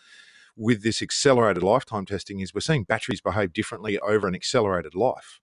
with 0.56 0.82
this 0.82 1.02
accelerated 1.02 1.62
lifetime 1.62 2.04
testing 2.04 2.40
is 2.40 2.52
we're 2.52 2.60
seeing 2.60 2.84
batteries 2.84 3.20
behave 3.20 3.52
differently 3.52 3.98
over 4.00 4.26
an 4.26 4.34
accelerated 4.34 4.94
life. 4.94 5.40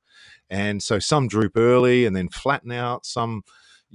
And 0.49 0.83
so 0.83 0.99
some 0.99 1.27
droop 1.27 1.53
early 1.55 2.05
and 2.05 2.15
then 2.15 2.29
flatten 2.29 2.71
out. 2.71 3.05
Some 3.05 3.43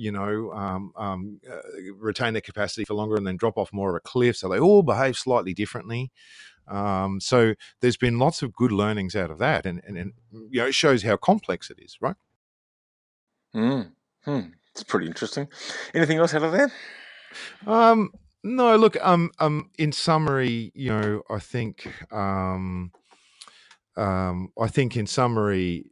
you 0.01 0.11
know, 0.11 0.51
um, 0.53 0.93
um, 0.97 1.41
uh, 1.51 1.59
retain 1.99 2.33
their 2.33 2.41
capacity 2.41 2.85
for 2.85 2.95
longer 2.95 3.17
and 3.17 3.27
then 3.27 3.37
drop 3.37 3.59
off 3.59 3.71
more 3.73 3.91
of 3.91 3.97
a 3.97 4.01
cliff. 4.01 4.37
So 4.37 4.49
they 4.49 4.59
all 4.59 4.83
behave 4.83 5.17
slightly 5.17 5.53
differently. 5.53 6.11
Um, 6.71 7.21
so 7.21 7.55
there's 7.81 7.97
been 7.97 8.19
lots 8.19 8.43
of 8.43 8.55
good 8.55 8.73
learnings 8.73 9.17
out 9.17 9.31
of 9.31 9.39
that, 9.39 9.67
and, 9.67 9.81
and, 9.87 9.99
and 9.99 10.13
you 10.33 10.61
know 10.61 10.67
it 10.67 10.75
shows 10.75 11.03
how 11.03 11.17
complex 11.17 11.71
it 11.71 11.79
is, 11.81 11.97
right? 12.01 12.17
Hmm. 13.53 13.83
Hmm. 14.25 14.41
It's 14.73 14.85
pretty 14.85 15.07
interesting. 15.07 15.49
Anything 15.95 16.19
else 16.19 16.35
out 16.35 16.45
of 16.45 16.53
that? 16.53 16.71
Um, 17.67 18.11
no. 18.45 18.77
Look. 18.77 18.97
Um. 19.05 19.31
Um. 19.39 19.71
In 19.79 19.93
summary, 19.93 20.73
you 20.75 20.91
know, 20.91 21.23
I 21.29 21.39
think. 21.39 21.87
Um. 22.13 22.93
Um. 23.97 24.53
I 24.61 24.69
think 24.69 24.97
in 24.97 25.07
summary, 25.07 25.91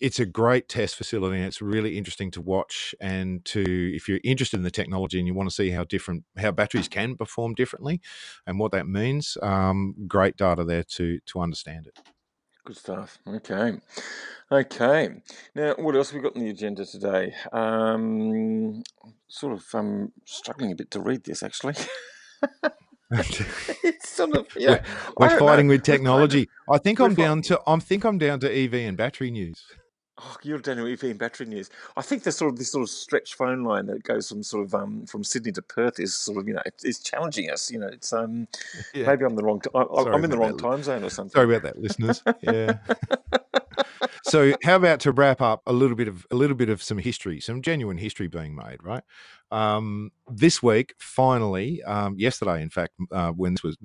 it's 0.00 0.18
a 0.18 0.26
great 0.26 0.68
test 0.68 0.96
facility 0.96 1.36
and 1.36 1.46
it's 1.46 1.60
really 1.60 1.98
interesting 1.98 2.30
to 2.30 2.40
watch 2.40 2.94
and 3.00 3.44
to 3.44 3.94
if 3.94 4.08
you're 4.08 4.20
interested 4.24 4.56
in 4.56 4.62
the 4.62 4.70
technology 4.70 5.18
and 5.18 5.26
you 5.26 5.34
want 5.34 5.48
to 5.48 5.54
see 5.54 5.70
how 5.70 5.84
different 5.84 6.24
how 6.38 6.50
batteries 6.50 6.88
can 6.88 7.16
perform 7.16 7.54
differently 7.54 8.00
and 8.46 8.58
what 8.58 8.72
that 8.72 8.88
means 8.88 9.36
um, 9.42 9.94
great 10.08 10.36
data 10.36 10.64
there 10.64 10.82
to 10.82 11.20
to 11.26 11.40
understand 11.40 11.86
it 11.86 11.98
good 12.64 12.76
stuff 12.76 13.18
okay 13.28 13.72
okay 14.50 15.10
now 15.54 15.74
what 15.78 15.94
else 15.94 16.10
have 16.10 16.16
we 16.16 16.22
got 16.22 16.36
on 16.36 16.42
the 16.42 16.50
agenda 16.50 16.84
today 16.84 17.34
um, 17.52 18.82
sort 19.28 19.52
of 19.52 19.64
um, 19.74 20.12
struggling 20.24 20.72
a 20.72 20.74
bit 20.74 20.90
to 20.90 21.00
read 21.00 21.22
this 21.24 21.42
actually 21.42 21.74
it's 23.12 24.08
sort 24.08 24.36
of 24.36 24.46
yeah. 24.56 24.82
We're, 25.16 25.28
we're 25.28 25.38
fighting 25.38 25.66
know. 25.66 25.74
with 25.74 25.82
technology. 25.82 26.48
I 26.70 26.78
think 26.78 27.00
I'm 27.00 27.14
down 27.14 27.42
to 27.42 27.60
I 27.66 27.76
think 27.78 28.04
I'm 28.04 28.18
down 28.18 28.40
to 28.40 28.64
EV 28.64 28.74
and 28.74 28.96
battery 28.96 29.30
news. 29.30 29.64
Oh, 30.22 30.36
you're 30.42 30.58
down 30.58 30.76
to 30.76 30.92
EV 30.92 31.04
and 31.04 31.18
battery 31.18 31.46
news. 31.46 31.70
I 31.96 32.02
think 32.02 32.22
there's 32.22 32.36
sort 32.36 32.52
of 32.52 32.58
this 32.58 32.72
sort 32.72 32.82
of 32.82 32.90
stretch 32.90 33.34
phone 33.34 33.64
line 33.64 33.86
that 33.86 34.02
goes 34.02 34.28
from 34.28 34.42
sort 34.42 34.66
of 34.66 34.74
um, 34.74 35.06
from 35.06 35.24
Sydney 35.24 35.52
to 35.52 35.62
Perth 35.62 35.98
is 35.98 36.14
sort 36.14 36.36
of 36.36 36.46
you 36.46 36.54
know 36.54 36.62
it's, 36.66 37.00
challenging 37.00 37.48
us. 37.48 37.70
You 37.70 37.78
know, 37.78 37.86
it's 37.86 38.12
um 38.12 38.46
yeah. 38.94 39.06
maybe 39.06 39.24
I'm 39.24 39.36
the 39.36 39.42
wrong. 39.42 39.60
T- 39.60 39.70
I, 39.74 39.80
I'm 39.80 40.22
in 40.24 40.30
the 40.30 40.36
wrong 40.36 40.56
that. 40.56 40.62
time 40.62 40.82
zone 40.82 41.04
or 41.04 41.10
something. 41.10 41.32
Sorry 41.32 41.54
about 41.54 41.62
that, 41.62 41.80
listeners. 41.80 42.22
Yeah. 42.42 42.78
so, 44.24 44.52
how 44.62 44.76
about 44.76 45.00
to 45.00 45.12
wrap 45.12 45.40
up 45.40 45.62
a 45.66 45.72
little 45.72 45.96
bit 45.96 46.08
of 46.08 46.26
a 46.30 46.34
little 46.34 46.56
bit 46.56 46.68
of 46.68 46.82
some 46.82 46.98
history, 46.98 47.40
some 47.40 47.62
genuine 47.62 47.96
history 47.96 48.28
being 48.28 48.54
made, 48.54 48.82
right? 48.82 49.02
Um, 49.50 50.12
this 50.28 50.62
week, 50.62 50.94
finally, 50.98 51.82
um, 51.84 52.16
yesterday, 52.18 52.62
in 52.62 52.70
fact, 52.70 52.92
uh, 53.10 53.30
when 53.30 53.54
this 53.54 53.62
was 53.62 53.76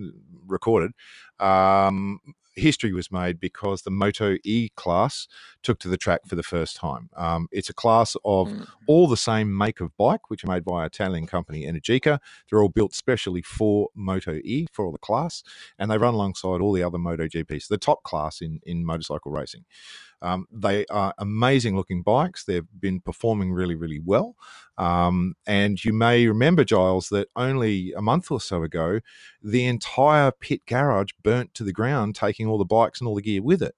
recorded, 0.45 0.91
um, 1.39 2.19
history 2.55 2.93
was 2.93 3.11
made 3.11 3.39
because 3.39 3.81
the 3.81 3.91
Moto 3.91 4.37
E 4.43 4.69
class 4.75 5.27
took 5.63 5.79
to 5.79 5.87
the 5.87 5.97
track 5.97 6.21
for 6.25 6.35
the 6.35 6.43
first 6.43 6.75
time. 6.75 7.09
Um, 7.15 7.47
it's 7.51 7.69
a 7.69 7.73
class 7.73 8.15
of 8.25 8.49
mm. 8.49 8.67
all 8.87 9.07
the 9.07 9.17
same 9.17 9.55
make 9.55 9.81
of 9.81 9.95
bike, 9.97 10.29
which 10.29 10.43
are 10.43 10.47
made 10.47 10.63
by 10.63 10.85
Italian 10.85 11.27
company 11.27 11.65
Energica. 11.65 12.19
They're 12.49 12.61
all 12.61 12.69
built 12.69 12.93
specially 12.93 13.41
for 13.41 13.89
Moto 13.95 14.33
E 14.43 14.67
for 14.71 14.85
all 14.85 14.91
the 14.91 14.97
class, 14.97 15.43
and 15.77 15.89
they 15.89 15.97
run 15.97 16.13
alongside 16.13 16.61
all 16.61 16.73
the 16.73 16.83
other 16.83 16.97
Moto 16.97 17.27
GPs, 17.27 17.67
the 17.67 17.77
top 17.77 18.03
class 18.03 18.41
in 18.41 18.59
in 18.65 18.85
motorcycle 18.85 19.31
racing. 19.31 19.65
Um, 20.21 20.47
they 20.51 20.85
are 20.87 21.13
amazing 21.17 21.75
looking 21.75 22.01
bikes. 22.01 22.43
They've 22.43 22.67
been 22.79 22.99
performing 22.99 23.53
really, 23.53 23.75
really 23.75 23.99
well. 23.99 24.35
Um, 24.77 25.35
and 25.45 25.83
you 25.83 25.93
may 25.93 26.27
remember, 26.27 26.63
Giles, 26.63 27.09
that 27.09 27.29
only 27.35 27.93
a 27.93 28.01
month 28.01 28.31
or 28.31 28.41
so 28.41 28.63
ago, 28.63 28.99
the 29.41 29.65
entire 29.65 30.31
pit 30.31 30.61
garage 30.65 31.11
burnt 31.23 31.53
to 31.55 31.63
the 31.63 31.73
ground, 31.73 32.15
taking 32.15 32.47
all 32.47 32.57
the 32.57 32.65
bikes 32.65 32.99
and 32.99 33.07
all 33.07 33.15
the 33.15 33.21
gear 33.21 33.41
with 33.41 33.61
it. 33.61 33.75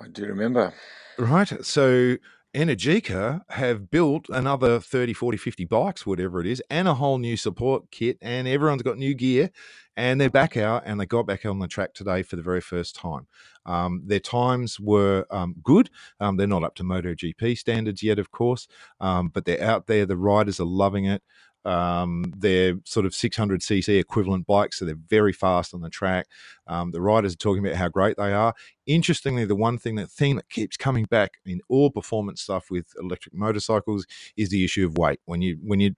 I 0.00 0.08
do 0.08 0.26
remember. 0.26 0.74
Right. 1.18 1.64
So 1.64 2.16
Energica 2.54 3.42
have 3.48 3.90
built 3.90 4.28
another 4.28 4.78
30, 4.78 5.12
40, 5.12 5.36
50 5.36 5.64
bikes, 5.64 6.06
whatever 6.06 6.40
it 6.40 6.46
is, 6.46 6.62
and 6.70 6.86
a 6.86 6.94
whole 6.94 7.18
new 7.18 7.36
support 7.36 7.90
kit, 7.90 8.16
and 8.22 8.46
everyone's 8.46 8.82
got 8.82 8.96
new 8.96 9.12
gear, 9.12 9.50
and 9.96 10.20
they're 10.20 10.30
back 10.30 10.56
out, 10.56 10.84
and 10.86 11.00
they 11.00 11.06
got 11.06 11.26
back 11.26 11.44
on 11.44 11.58
the 11.58 11.66
track 11.66 11.94
today 11.94 12.22
for 12.22 12.36
the 12.36 12.42
very 12.42 12.60
first 12.60 12.94
time. 12.94 13.26
Um, 13.66 14.02
their 14.06 14.20
times 14.20 14.78
were 14.78 15.26
um, 15.30 15.56
good. 15.64 15.90
Um, 16.20 16.36
they're 16.36 16.46
not 16.46 16.62
up 16.62 16.76
to 16.76 16.84
MotoGP 16.84 17.58
standards 17.58 18.02
yet, 18.04 18.20
of 18.20 18.30
course, 18.30 18.68
um, 19.00 19.30
but 19.30 19.44
they're 19.44 19.62
out 19.62 19.88
there. 19.88 20.06
The 20.06 20.16
riders 20.16 20.60
are 20.60 20.64
loving 20.64 21.06
it. 21.06 21.22
Um, 21.64 22.32
they're 22.36 22.74
sort 22.84 23.06
of 23.06 23.12
600cc 23.12 23.98
equivalent 23.98 24.46
bikes, 24.46 24.78
so 24.78 24.84
they're 24.84 24.94
very 25.08 25.32
fast 25.32 25.74
on 25.74 25.80
the 25.80 25.90
track. 25.90 26.26
Um, 26.66 26.90
the 26.90 27.00
riders 27.00 27.34
are 27.34 27.38
talking 27.38 27.64
about 27.64 27.76
how 27.76 27.88
great 27.88 28.16
they 28.16 28.32
are. 28.32 28.54
Interestingly, 28.86 29.44
the 29.44 29.56
one 29.56 29.78
thing 29.78 29.94
that 29.96 30.10
thing 30.10 30.36
that 30.36 30.48
keeps 30.50 30.76
coming 30.76 31.04
back 31.04 31.34
in 31.46 31.60
all 31.68 31.90
performance 31.90 32.42
stuff 32.42 32.70
with 32.70 32.86
electric 33.00 33.34
motorcycles 33.34 34.06
is 34.36 34.50
the 34.50 34.64
issue 34.64 34.86
of 34.86 34.98
weight. 34.98 35.20
When 35.24 35.42
you 35.42 35.58
when 35.62 35.80
you 35.80 35.94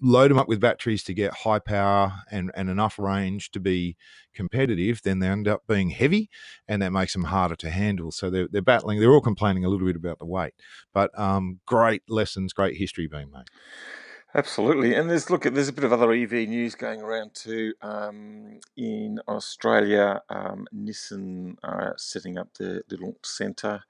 load 0.00 0.30
them 0.30 0.38
up 0.38 0.48
with 0.48 0.60
batteries 0.60 1.02
to 1.04 1.14
get 1.14 1.32
high 1.34 1.58
power 1.58 2.12
and, 2.30 2.50
and 2.54 2.68
enough 2.70 2.98
range 2.98 3.50
to 3.52 3.60
be 3.60 3.96
competitive, 4.32 5.02
then 5.02 5.18
they 5.18 5.28
end 5.28 5.48
up 5.48 5.62
being 5.66 5.90
heavy 5.90 6.30
and 6.68 6.82
that 6.82 6.92
makes 6.92 7.12
them 7.12 7.24
harder 7.24 7.56
to 7.56 7.70
handle. 7.70 8.10
So 8.10 8.30
they're, 8.30 8.48
they're 8.48 8.62
battling, 8.62 9.00
they're 9.00 9.12
all 9.12 9.20
complaining 9.20 9.64
a 9.64 9.68
little 9.68 9.86
bit 9.86 9.96
about 9.96 10.18
the 10.18 10.26
weight, 10.26 10.54
but 10.92 11.16
um, 11.18 11.60
great 11.66 12.02
lessons, 12.08 12.52
great 12.52 12.76
history 12.76 13.06
being 13.06 13.30
made. 13.30 13.44
Absolutely, 14.34 14.94
and 14.94 15.08
there's 15.08 15.30
look, 15.30 15.44
there's 15.44 15.68
a 15.68 15.72
bit 15.72 15.84
of 15.84 15.92
other 15.92 16.12
EV 16.12 16.48
news 16.48 16.74
going 16.74 17.00
around 17.00 17.34
too. 17.34 17.74
Um, 17.82 18.58
in 18.76 19.20
Australia, 19.28 20.22
um, 20.28 20.66
Nissan 20.74 21.56
are 21.62 21.94
setting 21.98 22.36
up 22.36 22.48
their 22.54 22.82
little 22.90 23.16
centre 23.22 23.84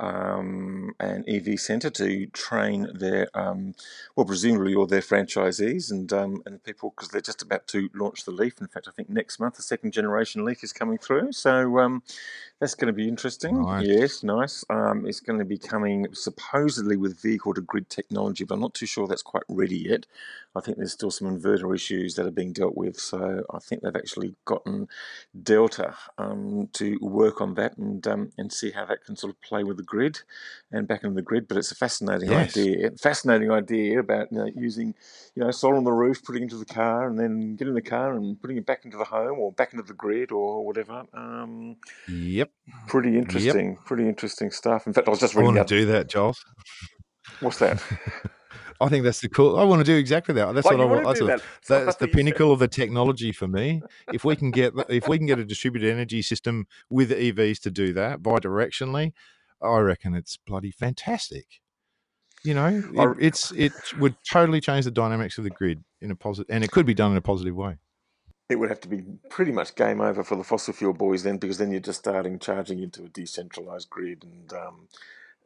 um, 0.00 0.92
an 0.98 1.24
EV 1.28 1.60
centre 1.60 1.90
to 1.90 2.26
train 2.28 2.88
their, 2.94 3.28
um, 3.34 3.74
well, 4.16 4.24
presumably 4.24 4.74
all 4.74 4.86
their 4.86 5.02
franchisees 5.02 5.90
and 5.90 6.10
um, 6.12 6.42
and 6.46 6.64
people 6.64 6.90
because 6.96 7.10
they're 7.10 7.20
just 7.20 7.42
about 7.42 7.66
to 7.68 7.90
launch 7.94 8.24
the 8.24 8.30
Leaf. 8.30 8.60
In 8.60 8.66
fact, 8.66 8.88
I 8.88 8.92
think 8.92 9.10
next 9.10 9.38
month 9.38 9.56
the 9.56 9.62
second 9.62 9.92
generation 9.92 10.44
Leaf 10.44 10.64
is 10.64 10.72
coming 10.72 10.96
through, 10.98 11.32
so 11.32 11.78
um, 11.78 12.02
that's 12.60 12.74
going 12.74 12.88
to 12.88 12.92
be 12.92 13.08
interesting. 13.08 13.62
Nice. 13.62 13.86
Yes, 13.86 14.22
nice. 14.22 14.64
Um, 14.68 15.06
it's 15.06 15.20
going 15.20 15.38
to 15.38 15.46
be 15.46 15.56
coming 15.56 16.06
supposedly 16.12 16.96
with 16.96 17.20
vehicle 17.20 17.54
to 17.54 17.62
grid 17.62 17.88
technology, 17.88 18.44
but 18.44 18.54
I'm 18.54 18.60
not 18.60 18.74
too 18.74 18.84
sure 18.86 19.06
that's 19.06 19.22
quite 19.22 19.44
ready 19.48 19.78
yet. 19.78 20.06
I 20.54 20.60
think 20.60 20.76
there's 20.76 20.92
still 20.92 21.10
some 21.10 21.28
inverter 21.28 21.74
issues 21.74 22.16
that 22.16 22.26
are 22.26 22.32
being 22.32 22.52
dealt 22.52 22.76
with, 22.76 22.98
so 22.98 23.44
I 23.50 23.60
think 23.60 23.82
they've 23.82 23.94
actually 23.96 24.34
gotten 24.44 24.88
Delta 25.42 25.94
um, 26.18 26.68
to 26.74 26.98
work 27.00 27.40
on 27.40 27.54
that 27.54 27.78
and 27.78 28.04
and 28.36 28.52
see 28.52 28.72
how 28.72 28.84
that 28.86 29.04
can 29.04 29.16
sort 29.16 29.32
of 29.32 29.40
play 29.40 29.62
with 29.62 29.76
the 29.76 29.84
grid 29.84 30.18
and 30.72 30.88
back 30.88 31.04
into 31.04 31.14
the 31.14 31.22
grid. 31.22 31.46
But 31.46 31.56
it's 31.56 31.70
a 31.70 31.76
fascinating 31.76 32.30
yes. 32.30 32.56
idea. 32.56 32.90
Fascinating 33.00 33.50
idea 33.52 34.00
about 34.00 34.32
you 34.32 34.38
know, 34.38 34.50
using 34.56 34.94
you 35.36 35.44
know 35.44 35.52
solar 35.52 35.76
on 35.76 35.84
the 35.84 35.92
roof, 35.92 36.24
putting 36.24 36.42
it 36.42 36.46
into 36.46 36.58
the 36.58 36.64
car, 36.64 37.06
and 37.06 37.18
then 37.18 37.54
getting 37.54 37.74
the 37.74 37.80
car 37.80 38.12
and 38.12 38.40
putting 38.40 38.56
it 38.56 38.66
back 38.66 38.84
into 38.84 38.96
the 38.96 39.04
home 39.04 39.38
or 39.38 39.52
back 39.52 39.72
into 39.72 39.84
the 39.84 39.94
grid 39.94 40.32
or 40.32 40.66
whatever. 40.66 41.04
Um, 41.14 41.76
yep. 42.08 42.49
Pretty 42.86 43.16
interesting. 43.16 43.70
Yep. 43.70 43.84
Pretty 43.84 44.08
interesting 44.08 44.50
stuff. 44.50 44.86
In 44.86 44.92
fact, 44.92 45.08
I 45.08 45.10
was 45.10 45.20
just 45.20 45.34
reading. 45.34 45.52
I 45.52 45.54
want 45.56 45.68
to 45.68 45.78
do 45.78 45.86
that, 45.86 46.08
Giles. 46.08 46.44
What's 47.40 47.58
that? 47.58 47.82
I 48.80 48.88
think 48.88 49.04
that's 49.04 49.20
the 49.20 49.28
cool. 49.28 49.58
I 49.58 49.64
want 49.64 49.80
to 49.80 49.84
do 49.84 49.96
exactly 49.96 50.34
that. 50.36 50.54
That's 50.54 50.64
what 50.64 50.80
I 50.80 50.84
want. 50.84 51.04
That's, 51.04 51.20
that. 51.20 51.42
that's 51.66 51.96
the 51.96 52.08
pinnacle 52.08 52.50
of 52.50 52.60
the 52.60 52.68
technology 52.68 53.30
for 53.30 53.46
me. 53.46 53.82
If 54.12 54.24
we 54.24 54.36
can 54.36 54.50
get 54.50 54.72
if 54.88 55.06
we 55.06 55.18
can 55.18 55.26
get 55.26 55.38
a 55.38 55.44
distributed 55.44 55.92
energy 55.92 56.22
system 56.22 56.66
with 56.88 57.10
EVs 57.10 57.60
to 57.62 57.70
do 57.70 57.92
that 57.92 58.22
bi-directionally, 58.22 59.12
I 59.62 59.78
reckon 59.78 60.14
it's 60.14 60.38
bloody 60.38 60.70
fantastic. 60.70 61.60
You 62.42 62.54
know, 62.54 62.82
it, 62.94 63.16
it's 63.20 63.50
it 63.52 63.72
would 63.98 64.16
totally 64.30 64.62
change 64.62 64.86
the 64.86 64.90
dynamics 64.90 65.36
of 65.36 65.44
the 65.44 65.50
grid 65.50 65.84
in 66.00 66.10
a 66.10 66.16
positive, 66.16 66.48
and 66.48 66.64
it 66.64 66.70
could 66.70 66.86
be 66.86 66.94
done 66.94 67.10
in 67.10 67.18
a 67.18 67.22
positive 67.22 67.54
way. 67.54 67.76
It 68.50 68.58
would 68.58 68.68
have 68.68 68.80
to 68.80 68.88
be 68.88 69.04
pretty 69.28 69.52
much 69.52 69.76
game 69.76 70.00
over 70.00 70.24
for 70.24 70.36
the 70.36 70.44
fossil 70.44 70.74
fuel 70.74 70.92
boys 70.92 71.22
then, 71.22 71.38
because 71.38 71.58
then 71.58 71.70
you're 71.70 71.80
just 71.80 72.00
starting 72.00 72.38
charging 72.40 72.82
into 72.82 73.04
a 73.04 73.08
decentralized 73.08 73.88
grid, 73.88 74.24
and 74.24 74.52
um, 74.52 74.88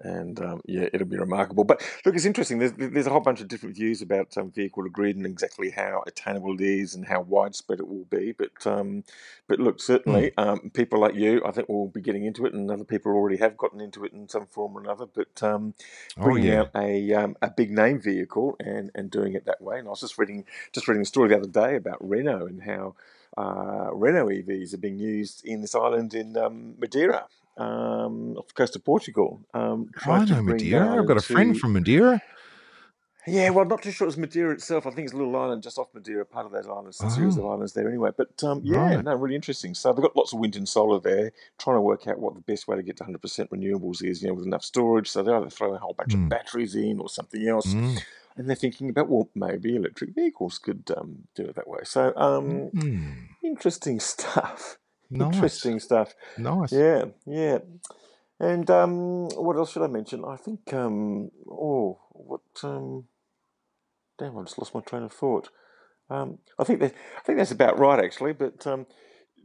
and 0.00 0.40
um, 0.40 0.60
yeah, 0.66 0.88
it'll 0.92 1.06
be 1.06 1.16
remarkable. 1.16 1.64
But 1.64 1.82
look, 2.04 2.14
it's 2.14 2.24
interesting. 2.24 2.58
There's 2.58 2.72
there's 2.76 3.06
a 3.06 3.10
whole 3.10 3.20
bunch 3.20 3.40
of 3.40 3.48
different 3.48 3.76
views 3.76 4.02
about 4.02 4.36
um, 4.36 4.50
vehicle 4.50 4.82
to 4.82 4.90
grid 4.90 5.16
and 5.16 5.26
exactly 5.26 5.70
how 5.70 6.02
attainable 6.06 6.54
it 6.54 6.60
is 6.60 6.94
and 6.94 7.06
how 7.06 7.22
widespread 7.22 7.80
it 7.80 7.88
will 7.88 8.04
be. 8.04 8.32
But 8.32 8.66
um, 8.66 9.04
but 9.46 9.60
look, 9.60 9.80
certainly 9.80 10.32
mm. 10.36 10.72
people 10.72 11.00
like 11.00 11.14
you, 11.14 11.42
I 11.44 11.52
think, 11.52 11.68
will 11.68 11.88
be 11.88 12.00
getting 12.00 12.24
into 12.24 12.44
it, 12.46 12.54
and 12.54 12.70
other 12.70 12.84
people 12.84 13.12
already 13.12 13.36
have 13.38 13.56
gotten 13.56 13.80
into 13.80 14.04
it 14.04 14.12
in 14.12 14.28
some 14.28 14.46
form 14.46 14.76
or 14.76 14.80
another. 14.80 15.06
But 15.06 15.42
um, 15.42 15.74
oh, 16.18 16.22
bringing 16.22 16.50
oh, 16.50 16.52
yeah. 16.52 16.60
out 16.60 16.70
a 16.76 17.12
um, 17.14 17.36
a 17.40 17.50
big 17.50 17.70
name 17.70 18.00
vehicle 18.00 18.56
and 18.60 18.90
and 18.94 19.10
doing 19.10 19.34
it 19.34 19.46
that 19.46 19.62
way. 19.62 19.78
And 19.78 19.86
I 19.86 19.90
was 19.90 20.00
just 20.00 20.18
reading 20.18 20.44
just 20.72 20.88
reading 20.88 21.02
a 21.02 21.06
story 21.06 21.28
the 21.28 21.36
other 21.36 21.46
day 21.46 21.76
about 21.76 22.06
Renault 22.06 22.46
and 22.46 22.62
how. 22.62 22.94
Uh, 23.36 23.90
Renault 23.92 24.28
EVs 24.28 24.74
are 24.74 24.78
being 24.78 24.96
used 24.96 25.44
in 25.44 25.60
this 25.60 25.74
island 25.74 26.14
in 26.14 26.36
um, 26.36 26.76
Madeira, 26.78 27.26
um, 27.56 28.36
off 28.36 28.48
the 28.48 28.54
coast 28.54 28.76
of 28.76 28.84
Portugal. 28.84 29.40
Um, 29.54 29.90
I 30.06 30.24
know 30.24 30.42
Madeira. 30.42 31.00
I've 31.00 31.06
got 31.06 31.16
a 31.16 31.20
to, 31.20 31.32
friend 31.32 31.58
from 31.58 31.74
Madeira. 31.74 32.20
Yeah, 33.26 33.50
well, 33.50 33.64
not 33.64 33.82
too 33.82 33.90
sure 33.90 34.06
it's 34.06 34.18
Madeira 34.18 34.52
itself. 34.52 34.86
I 34.86 34.90
think 34.90 35.06
it's 35.06 35.14
a 35.14 35.16
little 35.16 35.34
island 35.34 35.62
just 35.62 35.78
off 35.78 35.88
Madeira, 35.94 36.26
part 36.26 36.44
of 36.44 36.52
that 36.52 36.66
island, 36.66 36.88
a 36.88 37.10
series 37.10 37.38
of 37.38 37.44
oh. 37.44 37.52
islands 37.52 37.72
there 37.72 37.88
anyway. 37.88 38.10
But 38.14 38.42
um, 38.44 38.60
yeah, 38.62 38.96
right. 38.96 39.04
no, 39.04 39.14
really 39.14 39.34
interesting. 39.34 39.74
So 39.74 39.92
they've 39.92 40.02
got 40.02 40.14
lots 40.14 40.34
of 40.34 40.40
wind 40.40 40.56
and 40.56 40.68
solar 40.68 41.00
there, 41.00 41.32
trying 41.58 41.76
to 41.76 41.80
work 41.80 42.06
out 42.06 42.18
what 42.18 42.34
the 42.34 42.40
best 42.40 42.68
way 42.68 42.76
to 42.76 42.82
get 42.82 42.98
to 42.98 43.04
100% 43.04 43.16
renewables 43.48 44.04
is, 44.04 44.20
you 44.20 44.28
know, 44.28 44.34
with 44.34 44.44
enough 44.44 44.62
storage. 44.62 45.08
So 45.08 45.22
they're 45.22 45.36
either 45.36 45.48
throwing 45.48 45.76
a 45.76 45.78
whole 45.78 45.94
bunch 45.94 46.10
mm. 46.10 46.14
of 46.14 46.20
hmm. 46.20 46.28
batteries 46.28 46.74
in 46.74 47.00
or 47.00 47.08
something 47.08 47.48
else. 47.48 47.72
Mm. 47.72 47.98
And 48.36 48.48
they're 48.48 48.56
thinking 48.56 48.90
about, 48.90 49.08
well, 49.08 49.30
maybe 49.34 49.76
electric 49.76 50.14
vehicles 50.14 50.58
could 50.58 50.90
um, 50.96 51.28
do 51.34 51.44
it 51.44 51.54
that 51.54 51.68
way. 51.68 51.80
So 51.84 52.12
um, 52.16 52.70
mm. 52.74 53.28
interesting 53.42 54.00
stuff. 54.00 54.76
Nice. 55.10 55.34
Interesting 55.34 55.80
stuff. 55.80 56.14
Nice. 56.38 56.72
Yeah, 56.72 57.06
yeah. 57.26 57.58
And 58.40 58.68
um, 58.70 59.28
what 59.28 59.56
else 59.56 59.72
should 59.72 59.82
I 59.82 59.86
mention? 59.86 60.24
I 60.24 60.36
think, 60.36 60.72
um, 60.72 61.30
oh, 61.48 62.00
what, 62.10 62.40
um, 62.62 63.04
damn, 64.18 64.36
I 64.36 64.42
just 64.42 64.58
lost 64.58 64.74
my 64.74 64.80
train 64.80 65.04
of 65.04 65.12
thought. 65.12 65.50
Um, 66.10 66.38
I 66.58 66.64
think 66.64 66.80
that 66.80 66.92
I 67.16 67.20
think 67.20 67.38
that's 67.38 67.50
about 67.50 67.78
right, 67.78 68.02
actually. 68.02 68.32
But 68.32 68.66
um, 68.66 68.86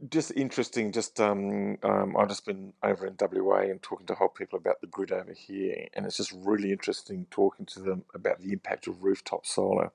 just 0.08 0.32
interesting. 0.36 0.92
Just 0.92 1.20
um, 1.20 1.78
um, 1.82 2.16
I've 2.16 2.28
just 2.28 2.46
been 2.46 2.72
over 2.82 3.06
in 3.06 3.16
WA 3.18 3.60
and 3.60 3.82
talking 3.82 4.06
to 4.06 4.14
whole 4.14 4.28
people 4.28 4.58
about 4.58 4.80
the 4.80 4.86
grid 4.86 5.12
over 5.12 5.32
here, 5.32 5.88
and 5.94 6.06
it's 6.06 6.16
just 6.16 6.32
really 6.32 6.72
interesting 6.72 7.26
talking 7.30 7.66
to 7.66 7.80
them 7.80 8.04
about 8.14 8.40
the 8.40 8.52
impact 8.52 8.86
of 8.86 9.02
rooftop 9.02 9.46
solar. 9.46 9.90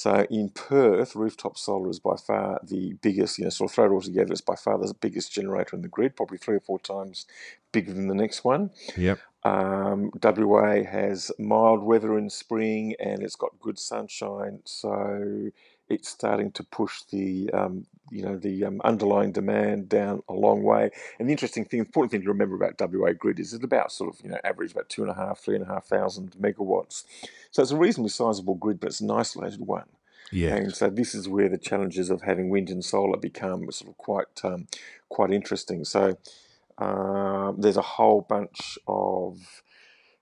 So 0.00 0.26
in 0.30 0.48
Perth, 0.48 1.14
rooftop 1.14 1.58
solar 1.58 1.90
is 1.90 1.98
by 1.98 2.16
far 2.16 2.58
the 2.62 2.94
biggest, 3.02 3.36
you 3.36 3.44
know, 3.44 3.50
sort 3.50 3.70
of 3.70 3.74
throw 3.74 3.84
it 3.84 3.90
all 3.90 4.00
together, 4.00 4.32
it's 4.32 4.40
by 4.40 4.54
far 4.54 4.78
the 4.78 4.94
biggest 4.94 5.30
generator 5.30 5.76
in 5.76 5.82
the 5.82 5.88
grid, 5.88 6.16
probably 6.16 6.38
three 6.38 6.56
or 6.56 6.60
four 6.60 6.78
times 6.78 7.26
bigger 7.70 7.92
than 7.92 8.08
the 8.08 8.14
next 8.14 8.42
one. 8.42 8.70
Yep. 8.96 9.18
Um, 9.44 10.10
WA 10.22 10.84
has 10.84 11.30
mild 11.38 11.82
weather 11.82 12.16
in 12.16 12.30
spring 12.30 12.94
and 12.98 13.22
it's 13.22 13.36
got 13.36 13.60
good 13.60 13.78
sunshine, 13.78 14.60
so 14.64 15.50
it's 15.90 16.08
starting 16.08 16.52
to 16.52 16.62
push 16.62 17.02
the 17.10 17.50
um, 17.52 17.86
you 18.10 18.22
know 18.22 18.36
the 18.36 18.64
um, 18.64 18.80
underlying 18.84 19.32
demand 19.32 19.88
down 19.88 20.22
a 20.28 20.32
long 20.32 20.62
way. 20.62 20.90
And 21.18 21.28
the 21.28 21.32
interesting 21.32 21.64
thing, 21.64 21.80
important 21.80 22.12
thing 22.12 22.22
to 22.22 22.28
remember 22.28 22.54
about 22.54 22.80
WA 22.80 23.12
grid 23.12 23.38
is 23.38 23.52
it's 23.52 23.64
about 23.64 23.92
sort 23.92 24.14
of 24.14 24.24
you 24.24 24.30
know 24.30 24.38
average 24.44 24.72
about 24.72 24.88
two 24.88 25.02
and 25.02 25.10
a 25.10 25.14
half, 25.14 25.40
three 25.40 25.56
and 25.56 25.64
a 25.64 25.68
half 25.68 25.84
thousand 25.86 26.36
megawatts. 26.40 27.04
So 27.50 27.62
it's 27.62 27.72
a 27.72 27.76
reasonably 27.76 28.10
sizable 28.10 28.54
grid, 28.54 28.80
but 28.80 28.88
it's 28.88 29.00
an 29.00 29.10
isolated 29.10 29.60
one. 29.60 29.88
Yeah. 30.32 30.54
And 30.54 30.74
so 30.74 30.90
this 30.90 31.14
is 31.14 31.28
where 31.28 31.48
the 31.48 31.58
challenges 31.58 32.08
of 32.08 32.22
having 32.22 32.50
wind 32.50 32.70
and 32.70 32.84
solar 32.84 33.18
become 33.18 33.70
sort 33.72 33.90
of 33.90 33.98
quite 33.98 34.44
um, 34.44 34.68
quite 35.08 35.32
interesting. 35.32 35.84
So 35.84 36.16
uh, 36.78 37.52
there's 37.58 37.76
a 37.76 37.82
whole 37.82 38.22
bunch 38.22 38.78
of 38.86 39.62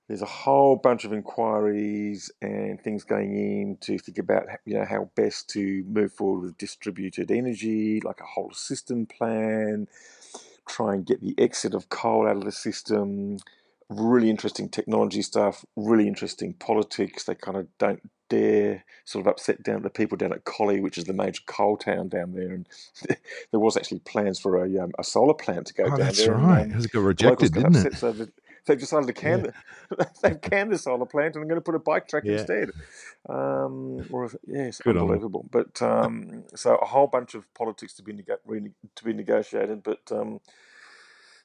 there's 0.08 0.22
a 0.22 0.26
whole 0.26 0.76
bunch 0.76 1.04
of 1.04 1.12
inquiries 1.12 2.30
and 2.42 2.80
things 2.80 3.04
going 3.04 3.36
in 3.36 3.76
to 3.82 3.98
think 3.98 4.18
about 4.18 4.44
you 4.64 4.74
know 4.74 4.84
how 4.84 5.10
best 5.14 5.48
to 5.50 5.84
move 5.86 6.12
forward 6.12 6.42
with 6.42 6.58
distributed 6.58 7.30
energy, 7.30 8.00
like 8.00 8.20
a 8.20 8.26
whole 8.26 8.52
system 8.52 9.06
plan 9.06 9.86
try 10.68 10.94
and 10.94 11.06
get 11.06 11.20
the 11.20 11.34
exit 11.38 11.74
of 11.74 11.88
coal 11.88 12.28
out 12.28 12.36
of 12.36 12.44
the 12.44 12.52
system. 12.52 13.38
Really 13.88 14.28
interesting 14.28 14.68
technology 14.68 15.22
stuff, 15.22 15.64
really 15.74 16.06
interesting 16.06 16.52
politics. 16.52 17.24
They 17.24 17.34
kind 17.34 17.56
of 17.56 17.66
don't 17.78 18.02
dare 18.28 18.84
sort 19.06 19.26
of 19.26 19.30
upset 19.30 19.62
down 19.62 19.82
the 19.82 19.88
people 19.88 20.18
down 20.18 20.32
at 20.32 20.44
Collie, 20.44 20.80
which 20.80 20.98
is 20.98 21.04
the 21.04 21.14
major 21.14 21.42
coal 21.46 21.78
town 21.78 22.08
down 22.08 22.32
there. 22.32 22.52
And 22.52 22.68
there 23.50 23.60
was 23.60 23.76
actually 23.78 24.00
plans 24.00 24.38
for 24.38 24.62
a, 24.62 24.78
um, 24.78 24.90
a 24.98 25.04
solar 25.04 25.32
plant 25.32 25.68
to 25.68 25.74
go 25.74 25.84
oh, 25.84 25.88
down 25.88 25.98
that's 26.00 26.18
there. 26.18 26.34
That's 26.34 26.44
right. 26.44 26.62
And, 26.64 26.74
um, 26.74 26.80
it 26.80 26.92
got 26.92 27.00
rejected, 27.00 27.54
didn't 27.54 27.76
it? 27.76 28.32
They've 28.68 28.78
decided 28.78 29.06
to 29.08 29.12
can 29.12 29.44
yeah. 29.44 29.50
the, 29.90 30.10
they've 30.22 30.40
canned 30.40 30.72
the 30.72 30.78
solar 30.78 31.06
plant 31.06 31.34
and 31.34 31.42
they're 31.42 31.48
going 31.48 31.60
to 31.60 31.64
put 31.64 31.74
a 31.74 31.80
bike 31.80 32.06
track 32.08 32.22
yeah. 32.24 32.34
instead. 32.34 32.70
Um, 33.28 34.06
or 34.10 34.30
yes, 34.46 34.78
Good 34.78 34.96
unbelievable. 34.96 35.46
But 35.50 35.82
um, 35.82 36.44
so 36.54 36.76
a 36.76 36.86
whole 36.86 37.08
bunch 37.08 37.34
of 37.34 37.52
politics 37.54 37.94
to 37.94 38.02
be 38.02 38.12
neg- 38.12 38.72
to 38.94 39.04
be 39.04 39.12
negotiated, 39.12 39.82
but. 39.82 40.00
Um, 40.12 40.40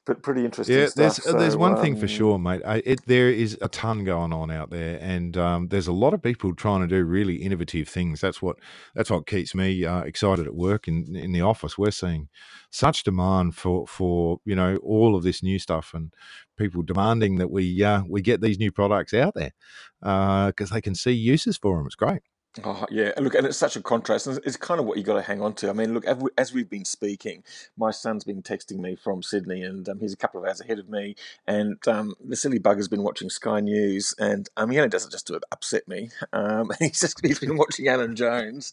but 0.06 0.22
pretty 0.22 0.44
interesting. 0.44 0.76
Yeah, 0.76 0.88
there's 0.94 1.22
so, 1.22 1.32
there's 1.32 1.56
one 1.56 1.76
um, 1.76 1.80
thing 1.80 1.96
for 1.96 2.02
um, 2.02 2.08
sure, 2.08 2.38
mate. 2.38 2.62
I, 2.66 2.82
it, 2.84 3.06
there 3.06 3.30
is 3.30 3.56
a 3.62 3.68
ton 3.68 4.04
going 4.04 4.32
on 4.32 4.50
out 4.50 4.70
there, 4.70 4.98
and 5.00 5.36
um, 5.36 5.68
there's 5.68 5.86
a 5.86 5.92
lot 5.92 6.12
of 6.12 6.22
people 6.22 6.54
trying 6.54 6.82
to 6.82 6.86
do 6.86 7.04
really 7.04 7.36
innovative 7.36 7.88
things. 7.88 8.20
That's 8.20 8.42
what 8.42 8.56
that's 8.94 9.10
what 9.10 9.26
keeps 9.26 9.54
me 9.54 9.84
uh, 9.84 10.02
excited 10.02 10.46
at 10.46 10.54
work 10.54 10.88
in 10.88 11.16
in 11.16 11.32
the 11.32 11.40
office. 11.40 11.78
We're 11.78 11.90
seeing 11.90 12.28
such 12.70 13.02
demand 13.04 13.56
for 13.56 13.86
for 13.86 14.40
you 14.44 14.54
know 14.54 14.76
all 14.76 15.16
of 15.16 15.22
this 15.22 15.42
new 15.42 15.58
stuff, 15.58 15.92
and 15.94 16.12
people 16.58 16.82
demanding 16.82 17.36
that 17.36 17.50
we 17.50 17.82
uh, 17.82 18.02
we 18.08 18.20
get 18.20 18.42
these 18.42 18.58
new 18.58 18.72
products 18.72 19.14
out 19.14 19.34
there 19.34 19.52
because 20.00 20.70
uh, 20.70 20.74
they 20.74 20.82
can 20.82 20.94
see 20.94 21.12
uses 21.12 21.56
for 21.56 21.78
them. 21.78 21.86
It's 21.86 21.96
great. 21.96 22.20
Oh, 22.62 22.86
yeah. 22.88 23.10
Look, 23.18 23.34
and 23.34 23.46
it's 23.46 23.56
such 23.56 23.74
a 23.74 23.82
contrast. 23.82 24.28
It's 24.28 24.56
kind 24.56 24.78
of 24.78 24.86
what 24.86 24.96
you 24.96 25.02
got 25.02 25.14
to 25.14 25.22
hang 25.22 25.42
on 25.42 25.54
to. 25.54 25.68
I 25.68 25.72
mean, 25.72 25.92
look, 25.92 26.04
as 26.38 26.52
we've 26.52 26.70
been 26.70 26.84
speaking, 26.84 27.42
my 27.76 27.90
son's 27.90 28.22
been 28.22 28.42
texting 28.42 28.78
me 28.78 28.94
from 28.94 29.24
Sydney, 29.24 29.62
and 29.62 29.88
um, 29.88 29.98
he's 29.98 30.12
a 30.12 30.16
couple 30.16 30.40
of 30.40 30.46
hours 30.46 30.60
ahead 30.60 30.78
of 30.78 30.88
me. 30.88 31.16
And 31.48 31.76
um, 31.88 32.14
the 32.24 32.36
silly 32.36 32.60
bugger's 32.60 32.86
been 32.86 33.02
watching 33.02 33.28
Sky 33.28 33.58
News, 33.58 34.14
and 34.20 34.48
um, 34.56 34.70
he 34.70 34.78
only 34.78 34.88
does 34.88 35.04
it 35.04 35.10
just 35.10 35.26
to 35.26 35.40
upset 35.50 35.88
me. 35.88 36.10
Um, 36.32 36.70
he's 36.78 37.00
just 37.00 37.18
he's 37.26 37.40
been 37.40 37.56
watching 37.56 37.88
Alan 37.88 38.14
Jones 38.14 38.72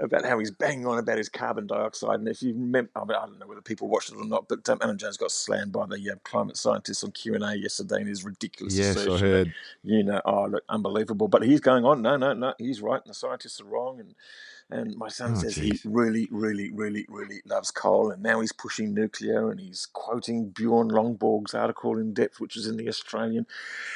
about 0.00 0.24
how 0.24 0.38
he's 0.38 0.50
banging 0.50 0.86
on 0.86 0.98
about 0.98 1.18
his 1.18 1.28
carbon 1.28 1.66
dioxide. 1.66 2.20
And 2.20 2.28
if 2.28 2.42
you 2.42 2.52
remember, 2.52 2.90
I, 2.94 3.00
mean, 3.00 3.16
I 3.16 3.26
don't 3.26 3.38
know 3.38 3.46
whether 3.46 3.60
people 3.60 3.88
watched 3.88 4.12
it 4.12 4.16
or 4.16 4.24
not, 4.24 4.48
but 4.48 4.68
um, 4.68 4.78
Alan 4.80 4.98
Jones 4.98 5.16
got 5.16 5.30
slammed 5.30 5.72
by 5.72 5.86
the 5.86 6.10
uh, 6.10 6.16
climate 6.24 6.56
scientists 6.56 7.02
on 7.04 7.12
Q 7.12 7.34
and 7.34 7.44
A 7.44 7.56
yesterday 7.56 8.00
in 8.00 8.06
his 8.06 8.24
ridiculous 8.24 8.76
yes, 8.76 8.96
assertion. 8.96 9.12
I 9.12 9.18
heard. 9.18 9.54
You 9.82 10.04
know, 10.04 10.20
oh 10.24 10.46
look, 10.46 10.64
unbelievable. 10.68 11.28
But 11.28 11.42
he's 11.42 11.60
going 11.60 11.84
on. 11.84 12.02
No, 12.02 12.16
no, 12.16 12.32
no, 12.32 12.54
he's 12.58 12.80
right, 12.80 13.00
and 13.02 13.10
the 13.10 13.14
scientists 13.14 13.60
are 13.60 13.64
wrong, 13.64 14.00
and 14.00 14.14
and 14.70 14.96
my 14.96 15.08
son 15.08 15.32
oh, 15.32 15.40
says 15.40 15.54
geez. 15.54 15.82
he 15.82 15.88
really, 15.88 16.28
really, 16.30 16.70
really, 16.70 17.06
really 17.08 17.40
loves 17.46 17.70
coal, 17.70 18.10
and 18.10 18.22
now 18.22 18.40
he's 18.40 18.52
pushing 18.52 18.94
nuclear, 18.94 19.50
and 19.50 19.60
he's 19.60 19.86
quoting 19.92 20.50
Bjorn 20.50 20.88
Lomborg's 20.88 21.54
article 21.54 21.98
in 21.98 22.12
depth, 22.12 22.40
which 22.40 22.56
is 22.56 22.66
in 22.66 22.76
the 22.76 22.88
Australian. 22.88 23.46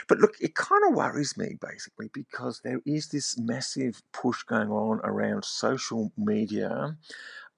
But 0.09 0.19
look, 0.19 0.35
it 0.41 0.55
kind 0.55 0.83
of 0.89 0.95
worries 0.95 1.37
me 1.37 1.59
basically 1.61 2.11
because 2.13 2.61
there 2.65 2.81
is 2.87 3.09
this 3.09 3.39
massive 3.39 4.03
push 4.13 4.43
going 4.45 4.71
on 4.71 5.01
around 5.05 5.45
social 5.45 6.13
media 6.17 6.97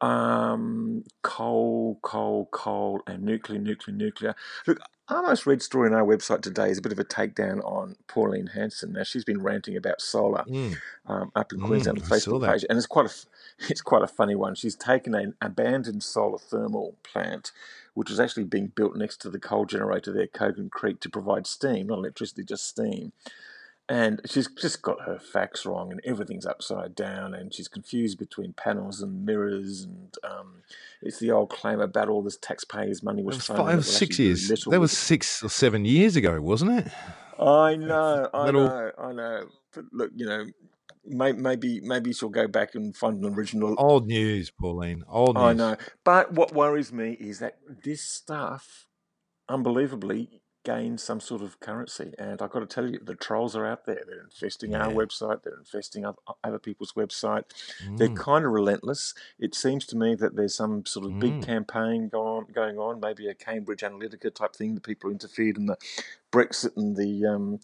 um, 0.01 1.05
coal, 1.23 1.99
coal, 2.03 2.49
coal, 2.53 3.01
and 3.07 3.23
nuclear, 3.23 3.59
nuclear, 3.59 3.97
nuclear. 3.97 4.35
Look, 4.67 4.81
our 5.09 5.23
most 5.23 5.47
read 5.47 5.63
story 5.63 5.89
on 5.89 5.95
our 5.95 6.05
website 6.05 6.41
today 6.41 6.71
is 6.71 6.79
a 6.79 6.83
bit 6.83 6.93
of 6.93 6.99
a 6.99 7.05
takedown 7.05 7.63
on 7.65 7.97
Pauline 8.07 8.49
Hanson. 8.49 8.93
Now 8.93 9.03
she's 9.03 9.25
been 9.25 9.43
ranting 9.43 9.77
about 9.77 10.01
solar 10.01 10.45
mm. 10.45 10.77
um, 11.07 11.31
up 11.35 11.53
in 11.53 11.61
Queensland 11.61 11.99
mm, 11.99 12.03
on 12.03 12.09
the 12.09 12.15
Facebook 12.15 12.51
page, 12.51 12.65
and 12.69 12.79
it's 12.79 12.87
quite 12.87 13.07
a 13.07 13.15
it's 13.69 13.83
quite 13.83 14.03
a 14.03 14.07
funny 14.07 14.35
one. 14.35 14.55
She's 14.55 14.77
taken 14.77 15.15
an 15.15 15.35
abandoned 15.43 16.03
solar 16.03 16.39
thermal 16.39 16.97
plant, 17.03 17.53
which 17.93 18.09
was 18.09 18.19
actually 18.19 18.45
being 18.45 18.69
built 18.69 18.97
next 18.97 19.21
to 19.23 19.31
the 19.31 19.39
coal 19.39 19.67
generator 19.67 20.13
there, 20.13 20.27
Kogan 20.27 20.71
Creek, 20.71 21.01
to 21.01 21.11
provide 21.11 21.47
steam, 21.47 21.89
not 21.89 21.99
electricity, 21.99 22.45
just 22.45 22.67
steam 22.67 23.13
and 23.89 24.21
she's 24.25 24.49
just 24.59 24.81
got 24.81 25.03
her 25.03 25.19
facts 25.19 25.67
wrong 25.67 25.93
and 25.93 26.01
everything's 26.05 26.47
upside 26.47 26.95
down 26.95 27.35
and 27.35 27.53
she's 27.53 27.69
confused 27.69 28.19
between 28.19 28.53
panels 28.55 29.03
and 29.03 29.27
mirrors 29.27 29.83
and 29.85 30.17
um, 30.25 30.63
it's 31.03 31.19
the 31.19 31.31
old 31.31 31.51
claim 31.51 31.81
about 31.81 32.09
all 32.09 32.23
this 32.23 32.39
taxpayers 32.39 33.03
money 33.03 33.23
was, 33.23 33.37
was 33.37 33.47
five 33.47 33.77
was 33.77 33.97
six 33.97 34.19
years. 34.19 34.49
that 34.49 34.81
was 34.81 34.93
six 34.93 35.43
or 35.43 35.51
seven 35.51 35.85
years 35.85 36.17
ago 36.17 36.41
wasn't 36.41 36.71
it? 36.71 36.93
I 37.39 37.77
know 37.77 38.29
i 38.33 38.51
know 38.51 38.91
i 38.99 39.13
know. 39.13 39.47
But 39.75 39.85
look 39.93 40.13
you 40.15 40.27
know 40.27 40.47
maybe 41.07 41.81
maybe 41.81 42.13
she'll 42.13 42.31
go 42.31 42.49
back 42.49 42.75
and 42.75 42.97
find 42.97 43.23
an 43.23 43.35
original 43.35 43.75
old 43.77 44.07
news 44.07 44.51
pauline 44.51 45.05
old 45.09 45.37
news. 45.37 45.45
i 45.45 45.53
know. 45.53 45.77
But 46.05 46.33
what 46.33 46.55
worries 46.55 46.93
me 46.93 47.13
is 47.13 47.41
that 47.41 47.59
this 47.83 48.03
stuff 48.03 48.87
unbelievably 49.49 50.41
gain 50.65 50.99
some 50.99 51.21
sort 51.21 51.43
of 51.43 51.61
currency. 51.61 52.13
And 52.19 52.43
I've 52.43 52.51
got 52.51 52.61
to 52.61 52.67
tell 52.67 52.91
you, 52.91 52.99
the 53.03 53.15
trolls 53.15 53.55
are 53.55 53.67
out 53.67 53.87
there. 53.87 54.03
They're 54.07 54.23
infesting 54.23 54.73
yeah. 54.73 54.87
our 54.87 54.93
website, 54.93 55.43
they're 55.43 55.59
infesting 55.59 56.05
other 56.43 56.59
people's 56.59 56.93
website. 56.93 57.45
Mm. 57.87 57.99
They're 57.99 58.09
kind 58.09 58.45
of 58.45 58.53
relentless. 58.53 59.15
It 59.39 59.55
seems 59.55 59.87
to 59.87 59.97
me 59.97 60.15
that 60.17 60.35
there's 60.37 60.57
some 60.57 60.85
sort 60.87 61.07
of 61.07 61.13
mm. 61.13 61.21
big 61.21 61.43
campaign 61.43 62.09
going 62.09 62.27
on, 62.27 62.47
going 62.53 62.79
on, 62.79 63.01
maybe 63.01 63.29
a 63.29 63.35
Cambridge 63.35 63.83
Analytica 63.83 64.35
type 64.35 64.57
thing. 64.57 64.75
The 64.75 64.81
people 64.81 65.11
interfered 65.11 65.57
in 65.57 65.67
the 65.67 65.77
Brexit 66.33 66.77
and 66.77 66.97
the. 66.97 67.27
Um, 67.27 67.61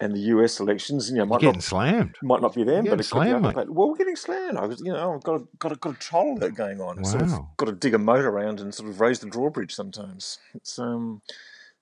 and 0.00 0.16
the 0.16 0.20
US 0.20 0.58
elections, 0.58 1.10
you 1.10 1.18
know, 1.18 1.26
might 1.26 1.40
getting 1.40 1.58
not, 1.58 1.62
slammed. 1.62 2.16
Might 2.22 2.42
not 2.42 2.56
be 2.56 2.64
them, 2.64 2.84
but 2.84 2.98
it 2.98 3.04
slammed, 3.04 3.44
could 3.44 3.66
be 3.66 3.72
Well, 3.72 3.90
we're 3.90 3.96
getting 3.96 4.16
slammed. 4.16 4.58
I 4.58 4.66
was, 4.66 4.80
you 4.80 4.92
know, 4.92 5.14
I've 5.14 5.22
got 5.22 5.40
a, 5.40 5.44
got 5.58 5.70
a, 5.70 5.76
got 5.76 5.94
a 5.94 5.98
troll 5.98 6.38
alert 6.38 6.56
going 6.56 6.80
on. 6.80 6.96
Wow. 6.96 7.02
Sort 7.04 7.22
of 7.22 7.30
got 7.56 7.66
to 7.66 7.72
dig 7.72 7.94
a 7.94 7.98
moat 7.98 8.24
around 8.24 8.58
and 8.58 8.74
sort 8.74 8.90
of 8.90 9.00
raise 9.00 9.20
the 9.20 9.28
drawbridge 9.28 9.72
sometimes. 9.72 10.38
It's 10.54 10.76
um, 10.76 11.22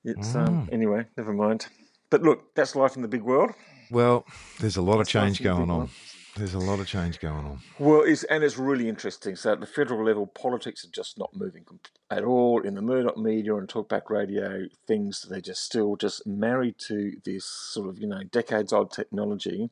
it's 0.04 0.34
um, 0.34 0.66
mm. 0.66 0.72
anyway, 0.72 1.06
never 1.16 1.32
mind. 1.32 1.66
But 2.10 2.22
look, 2.22 2.54
that's 2.54 2.74
life 2.74 2.96
in 2.96 3.02
the 3.02 3.08
big 3.08 3.22
world. 3.22 3.52
Well, 3.90 4.24
there's 4.60 4.76
a 4.76 4.82
lot 4.82 4.98
that's 4.98 5.14
of 5.14 5.22
change 5.22 5.42
going 5.42 5.70
on. 5.70 5.90
There's 6.36 6.54
a 6.54 6.58
lot 6.58 6.78
of 6.78 6.86
change 6.86 7.18
going 7.18 7.44
on. 7.44 7.60
Well, 7.78 8.02
it's, 8.02 8.22
and 8.24 8.44
it's 8.44 8.56
really 8.56 8.88
interesting. 8.88 9.34
So 9.34 9.52
at 9.52 9.60
the 9.60 9.66
federal 9.66 10.04
level, 10.04 10.26
politics 10.26 10.84
are 10.84 10.90
just 10.90 11.18
not 11.18 11.30
moving 11.34 11.64
at 12.08 12.22
all. 12.22 12.60
In 12.62 12.76
the 12.76 12.82
Murdoch 12.82 13.16
media 13.16 13.56
and 13.56 13.68
talkback 13.68 14.08
radio, 14.10 14.66
things 14.86 15.26
they're 15.28 15.40
just 15.40 15.62
still 15.64 15.96
just 15.96 16.26
married 16.26 16.76
to 16.86 17.14
this 17.24 17.44
sort 17.44 17.88
of 17.88 17.98
you 17.98 18.06
know 18.06 18.22
decades 18.22 18.72
old 18.72 18.92
technology. 18.92 19.70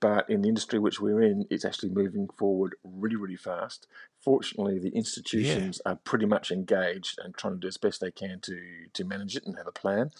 But 0.00 0.30
in 0.30 0.40
the 0.40 0.48
industry 0.48 0.78
which 0.78 0.98
we're 0.98 1.20
in, 1.20 1.44
it's 1.50 1.66
actually 1.66 1.90
moving 1.90 2.28
forward 2.38 2.74
really, 2.82 3.16
really 3.16 3.36
fast 3.36 3.86
fortunately, 4.22 4.78
the 4.78 4.90
institutions 4.90 5.80
yeah. 5.84 5.92
are 5.92 5.96
pretty 5.96 6.26
much 6.26 6.50
engaged 6.50 7.18
and 7.22 7.36
trying 7.36 7.54
to 7.54 7.60
do 7.60 7.68
as 7.68 7.76
best 7.76 8.00
they 8.00 8.10
can 8.10 8.40
to 8.40 8.60
to 8.92 9.04
manage 9.04 9.36
it 9.36 9.46
and 9.46 9.56
have 9.56 9.66
a 9.66 9.72
plan. 9.72 10.10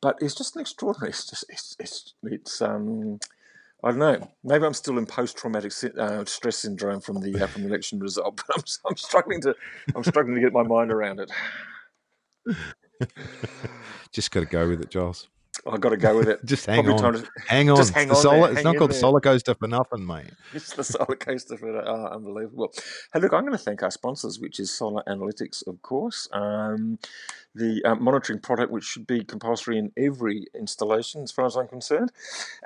But 0.00 0.18
it's 0.20 0.34
just 0.34 0.56
an 0.56 0.62
extraordinary. 0.62 1.10
It's 1.10 1.28
just 1.28 1.44
it's 1.48 1.76
it's, 1.78 2.14
it's 2.22 2.62
um. 2.62 3.18
I 3.82 3.90
don't 3.90 3.98
know. 3.98 4.30
Maybe 4.42 4.64
I'm 4.64 4.72
still 4.72 4.96
in 4.96 5.04
post-traumatic 5.04 5.70
uh, 5.98 6.24
stress 6.24 6.56
syndrome 6.56 7.02
from 7.02 7.20
the 7.20 7.42
uh, 7.42 7.46
from 7.46 7.62
the 7.62 7.68
election 7.68 7.98
result, 8.00 8.36
but 8.46 8.56
I'm, 8.56 8.62
I'm 8.88 8.96
struggling 8.96 9.42
to 9.42 9.54
I'm 9.94 10.02
struggling 10.02 10.36
to 10.36 10.40
get 10.40 10.54
my 10.54 10.62
mind 10.62 10.90
around 10.90 11.20
it. 11.20 11.30
Just 14.12 14.30
got 14.30 14.40
to 14.40 14.46
go 14.46 14.68
with 14.68 14.80
it, 14.80 14.90
Giles. 14.90 15.28
I 15.66 15.78
got 15.78 15.90
to 15.90 15.96
go 15.96 16.16
with 16.16 16.28
it. 16.28 16.40
just 16.44 16.66
hang 16.66 16.84
Probably 16.84 17.04
on. 17.04 17.12
To, 17.14 17.28
hang 17.46 17.70
on. 17.70 17.76
Just 17.76 17.94
hang 17.94 18.10
on. 18.10 18.16
Solar, 18.16 18.52
it's 18.52 18.64
not 18.64 18.76
called 18.76 18.90
the 18.90 18.94
solar 18.94 19.20
coaster 19.20 19.54
for 19.54 19.68
nothing, 19.68 20.06
mate. 20.06 20.30
It's 20.52 20.74
the 20.74 20.84
solar 20.84 21.16
coaster 21.16 21.56
for 21.56 21.76
oh, 21.76 22.06
unbelievable. 22.06 22.72
Hey, 23.12 23.20
look, 23.20 23.32
I'm 23.32 23.42
going 23.42 23.52
to 23.52 23.58
thank 23.58 23.82
our 23.82 23.90
sponsors, 23.90 24.38
which 24.38 24.60
is 24.60 24.70
Solar 24.70 25.02
Analytics, 25.08 25.66
of 25.66 25.80
course. 25.82 26.28
Um, 26.32 26.98
the 27.54 27.82
uh, 27.84 27.94
monitoring 27.94 28.40
product, 28.40 28.70
which 28.70 28.84
should 28.84 29.06
be 29.06 29.24
compulsory 29.24 29.78
in 29.78 29.92
every 29.96 30.46
installation, 30.54 31.22
as 31.22 31.32
far 31.32 31.46
as 31.46 31.56
I'm 31.56 31.68
concerned, 31.68 32.12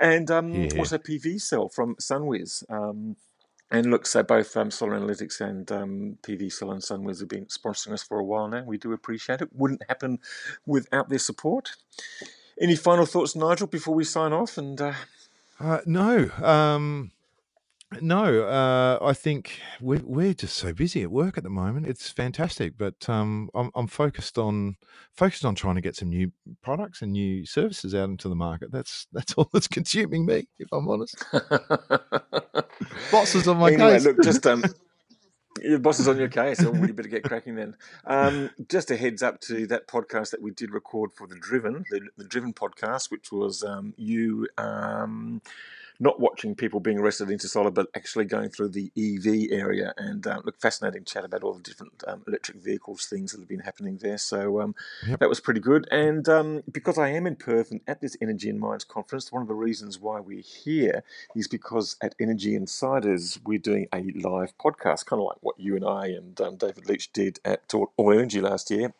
and 0.00 0.30
um, 0.30 0.52
yeah. 0.52 0.78
also 0.78 0.98
PVsell 0.98 1.72
from 1.72 1.96
Sunwiz. 1.96 2.64
Um, 2.70 3.16
and 3.70 3.90
look, 3.90 4.06
so 4.06 4.22
both 4.22 4.56
um, 4.56 4.70
Solar 4.70 4.98
Analytics 4.98 5.40
and 5.40 5.70
um, 5.70 6.18
PVsell 6.22 6.72
and 6.72 6.80
Sunwiz 6.80 7.20
have 7.20 7.28
been 7.28 7.46
sponsoring 7.46 7.92
us 7.92 8.02
for 8.02 8.18
a 8.18 8.24
while 8.24 8.48
now. 8.48 8.64
We 8.64 8.78
do 8.78 8.92
appreciate 8.92 9.42
it. 9.42 9.50
Wouldn't 9.52 9.82
happen 9.88 10.20
without 10.64 11.10
their 11.10 11.18
support. 11.18 11.76
Any 12.60 12.76
final 12.76 13.06
thoughts, 13.06 13.36
Nigel, 13.36 13.66
before 13.66 13.94
we 13.94 14.04
sign 14.04 14.32
off? 14.32 14.58
And 14.58 14.80
uh... 14.80 14.94
Uh, 15.60 15.80
no, 15.86 16.30
um, 16.42 17.10
no. 18.00 18.42
Uh, 18.44 18.98
I 19.02 19.12
think 19.12 19.60
we're 19.80 20.02
we're 20.04 20.34
just 20.34 20.56
so 20.56 20.72
busy 20.72 21.02
at 21.02 21.10
work 21.10 21.36
at 21.36 21.44
the 21.44 21.50
moment. 21.50 21.86
It's 21.86 22.10
fantastic, 22.10 22.74
but 22.76 23.08
um, 23.08 23.50
I'm 23.54 23.70
I'm 23.74 23.86
focused 23.86 24.38
on 24.38 24.76
focused 25.14 25.44
on 25.44 25.54
trying 25.54 25.74
to 25.76 25.80
get 25.80 25.96
some 25.96 26.08
new 26.10 26.32
products 26.62 27.02
and 27.02 27.12
new 27.12 27.44
services 27.44 27.94
out 27.94 28.08
into 28.08 28.28
the 28.28 28.36
market. 28.36 28.70
That's 28.70 29.06
that's 29.12 29.32
all 29.36 29.48
that's 29.52 29.68
consuming 29.68 30.26
me, 30.26 30.48
if 30.58 30.68
I'm 30.72 30.88
honest. 30.88 31.24
Bosses 33.10 33.48
on 33.48 33.58
my 33.58 33.72
anyway, 33.72 33.94
case. 33.94 34.04
Look, 34.04 34.22
just 34.22 34.46
um, 34.46 34.62
your 35.62 35.78
boss 35.78 36.00
is 36.00 36.08
on 36.08 36.18
your 36.18 36.28
case. 36.28 36.62
Oh, 36.64 36.70
we 36.70 36.92
better 36.92 37.08
get 37.08 37.24
cracking 37.24 37.54
then. 37.54 37.76
Um, 38.04 38.50
just 38.68 38.90
a 38.90 38.96
heads 38.96 39.22
up 39.22 39.40
to 39.42 39.66
that 39.68 39.86
podcast 39.86 40.30
that 40.30 40.42
we 40.42 40.50
did 40.50 40.72
record 40.72 41.12
for 41.12 41.26
the 41.26 41.36
Driven, 41.36 41.84
the, 41.90 42.08
the 42.16 42.24
Driven 42.24 42.52
podcast, 42.52 43.10
which 43.10 43.30
was 43.32 43.62
um, 43.62 43.94
you, 43.96 44.48
um, 44.56 45.42
not 46.00 46.20
watching 46.20 46.54
people 46.54 46.80
being 46.80 46.98
arrested 46.98 47.28
Intersolar, 47.28 47.72
but 47.72 47.88
actually 47.94 48.24
going 48.24 48.50
through 48.50 48.68
the 48.68 48.90
EV 48.96 49.50
area 49.50 49.92
and 49.96 50.26
um, 50.26 50.42
look, 50.44 50.60
fascinating 50.60 51.04
chat 51.04 51.24
about 51.24 51.42
all 51.42 51.54
the 51.54 51.62
different 51.62 52.04
um, 52.06 52.22
electric 52.28 52.58
vehicles 52.58 53.06
things 53.06 53.32
that 53.32 53.40
have 53.40 53.48
been 53.48 53.60
happening 53.60 53.98
there. 54.00 54.18
So 54.18 54.60
um, 54.60 54.74
yep. 55.06 55.18
that 55.20 55.28
was 55.28 55.40
pretty 55.40 55.60
good. 55.60 55.88
And 55.90 56.28
um, 56.28 56.62
because 56.70 56.98
I 56.98 57.08
am 57.08 57.26
in 57.26 57.36
Perth 57.36 57.70
and 57.70 57.80
at 57.86 58.00
this 58.00 58.16
Energy 58.20 58.48
and 58.48 58.60
Mines 58.60 58.84
conference, 58.84 59.32
one 59.32 59.42
of 59.42 59.48
the 59.48 59.54
reasons 59.54 59.98
why 59.98 60.20
we're 60.20 60.40
here 60.40 61.02
is 61.34 61.48
because 61.48 61.96
at 62.00 62.14
Energy 62.20 62.54
Insiders 62.54 63.38
we're 63.44 63.58
doing 63.58 63.88
a 63.92 64.02
live 64.14 64.56
podcast, 64.58 65.06
kind 65.06 65.20
of 65.20 65.26
like 65.26 65.38
what 65.40 65.58
you 65.58 65.74
and 65.74 65.84
I 65.84 66.06
and 66.08 66.40
um, 66.40 66.56
David 66.56 66.88
Leitch 66.88 67.12
did 67.12 67.40
at 67.44 67.72
All 67.74 68.12
Energy 68.12 68.40
last 68.40 68.70
year 68.70 68.92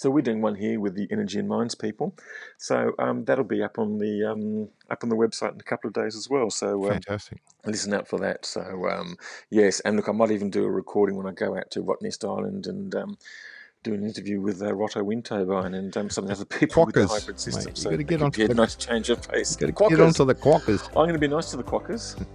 so 0.00 0.08
we're 0.08 0.22
doing 0.22 0.40
one 0.40 0.54
here 0.54 0.80
with 0.80 0.94
the 0.94 1.06
Energy 1.10 1.38
and 1.38 1.46
Mines 1.46 1.74
people. 1.74 2.16
So 2.56 2.94
um, 2.98 3.26
that'll 3.26 3.44
be 3.44 3.62
up 3.62 3.78
on 3.78 3.98
the 3.98 4.24
um, 4.24 4.70
up 4.88 5.00
on 5.02 5.10
the 5.10 5.14
website 5.14 5.52
in 5.52 5.60
a 5.60 5.62
couple 5.62 5.88
of 5.88 5.92
days 5.92 6.16
as 6.16 6.26
well. 6.26 6.48
So 6.48 6.86
um, 6.86 6.92
fantastic. 6.92 7.42
Listen 7.66 7.92
out 7.92 8.08
for 8.08 8.18
that. 8.20 8.46
So 8.46 8.62
um, 8.88 9.18
yes, 9.50 9.80
and 9.80 9.96
look, 9.96 10.08
I 10.08 10.12
might 10.12 10.30
even 10.30 10.48
do 10.48 10.64
a 10.64 10.70
recording 10.70 11.16
when 11.16 11.26
I 11.26 11.32
go 11.32 11.54
out 11.54 11.70
to 11.72 11.82
Rottnest 11.82 12.26
Island 12.26 12.66
and 12.66 12.94
um, 12.94 13.18
do 13.82 13.92
an 13.92 14.02
interview 14.02 14.40
with 14.40 14.62
uh, 14.62 14.72
Rotto 14.72 15.04
Wind 15.04 15.26
Turbine 15.26 15.74
and 15.74 15.94
um, 15.98 16.08
some 16.08 16.24
of 16.24 16.28
the 16.28 16.34
other 16.34 16.44
people 16.46 16.86
quackers, 16.86 17.02
with 17.02 17.10
the 17.10 17.20
hybrid 17.20 17.38
system. 17.38 17.64
Mate, 17.66 17.76
so 17.76 17.94
to 17.94 18.02
get 18.02 18.22
onto 18.22 18.48
the 18.48 18.54
nice 18.54 18.76
change 18.76 19.10
of 19.10 19.28
pace. 19.30 19.54
Get 19.54 19.78
onto 19.78 20.24
the 20.24 20.34
quackers. 20.34 20.82
I'm 20.88 20.94
going 20.94 21.12
to 21.12 21.18
be 21.18 21.28
nice 21.28 21.50
to 21.50 21.58
the 21.58 21.62
quackers. 21.62 22.16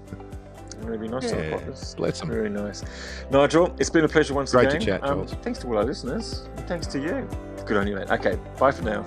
Really 0.81 1.07
nice 1.07 1.23
yeah, 1.23 1.57
to 1.57 1.65
the 1.65 1.95
Bless 1.97 2.19
them. 2.19 2.29
Very 2.29 2.47
nice. 2.47 2.83
Nigel, 3.31 3.75
it's 3.79 3.89
been 3.89 4.05
a 4.05 4.07
pleasure 4.07 4.35
once 4.35 4.51
Great 4.51 4.67
again. 4.67 4.79
to 4.81 4.85
chat, 4.85 5.03
um, 5.03 5.25
thanks 5.25 5.57
to 5.59 5.67
all 5.67 5.79
our 5.79 5.83
listeners. 5.83 6.47
Thanks 6.67 6.85
to 6.87 6.99
you. 6.99 7.27
Good 7.65 7.77
on 7.77 7.87
you, 7.87 7.95
mate. 7.95 8.11
Okay, 8.11 8.37
bye 8.57 8.71
for 8.71 8.83
now. 8.83 9.05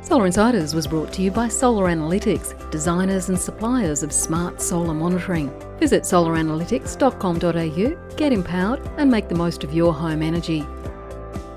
Solar 0.00 0.26
Insiders 0.26 0.74
was 0.74 0.86
brought 0.86 1.12
to 1.12 1.22
you 1.22 1.30
by 1.30 1.48
Solar 1.48 1.88
Analytics, 1.88 2.70
designers 2.70 3.28
and 3.28 3.38
suppliers 3.38 4.02
of 4.02 4.10
smart 4.10 4.62
solar 4.62 4.94
monitoring. 4.94 5.52
Visit 5.78 6.04
solaranalytics.com.au, 6.04 8.16
get 8.16 8.32
empowered, 8.32 8.80
and 8.96 9.10
make 9.10 9.28
the 9.28 9.34
most 9.34 9.64
of 9.64 9.74
your 9.74 9.92
home 9.92 10.22
energy. 10.22 10.64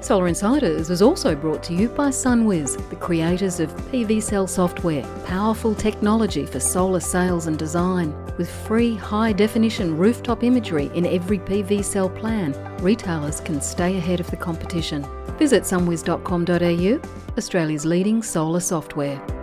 Solar 0.02 0.28
Insiders 0.28 0.90
was 0.90 1.04
also 1.04 1.36
brought 1.36 1.62
to 1.64 1.76
you 1.76 1.88
by 1.88 2.10
SunWiz, 2.10 2.90
the 2.90 2.96
creators 2.96 3.60
of 3.60 3.70
PVsell 3.92 4.50
software, 4.50 5.06
powerful 5.26 5.76
technology 5.76 6.46
for 6.46 6.60
solar 6.60 7.00
sales 7.00 7.46
and 7.46 7.58
design. 7.58 8.14
With 8.36 8.50
free 8.50 8.96
high 8.96 9.32
definition 9.32 9.96
rooftop 9.96 10.44
imagery 10.44 10.90
in 10.96 11.06
every 11.06 11.38
PVsell 11.38 12.20
plan, 12.20 12.54
retailers 12.82 13.40
can 13.40 13.62
stay 13.62 13.96
ahead 13.96 14.20
of 14.20 14.30
the 14.32 14.38
competition. 14.38 15.06
Visit 15.42 15.64
sunwiz.com.au, 15.66 17.00
Australia's 17.36 17.84
leading 17.84 18.22
solar 18.22 18.60
software. 18.60 19.41